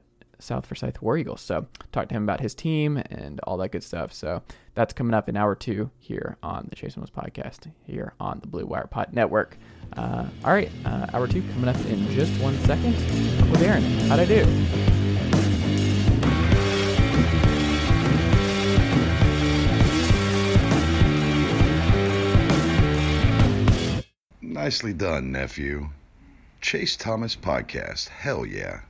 South 0.44 0.66
Forsyth 0.66 1.00
War 1.02 1.16
Eagles. 1.16 1.40
So, 1.40 1.66
talk 1.92 2.08
to 2.08 2.14
him 2.14 2.22
about 2.22 2.40
his 2.40 2.54
team 2.54 2.96
and 2.96 3.40
all 3.40 3.56
that 3.58 3.72
good 3.72 3.82
stuff. 3.82 4.12
So, 4.12 4.42
that's 4.74 4.92
coming 4.92 5.14
up 5.14 5.28
in 5.28 5.36
hour 5.36 5.54
two 5.54 5.90
here 5.98 6.36
on 6.42 6.66
the 6.68 6.76
Chase 6.76 6.96
Williams 6.96 7.10
podcast, 7.10 7.70
here 7.86 8.12
on 8.20 8.40
the 8.40 8.46
Blue 8.46 8.66
Wire 8.66 8.86
Pod 8.88 9.12
Network. 9.12 9.56
Uh, 9.96 10.26
all 10.44 10.52
right, 10.52 10.70
uh, 10.84 11.06
hour 11.12 11.26
two 11.28 11.42
coming 11.52 11.68
up 11.68 11.76
in 11.86 12.10
just 12.10 12.32
one 12.40 12.56
second 12.60 12.94
with 13.50 13.62
Aaron. 13.62 13.82
How'd 14.08 14.20
I 14.20 14.24
do? 14.24 14.44
Nicely 24.40 24.92
done, 24.94 25.30
nephew. 25.30 25.90
Chase 26.60 26.96
Thomas 26.96 27.36
Podcast. 27.36 28.08
Hell 28.08 28.46
yeah. 28.46 28.80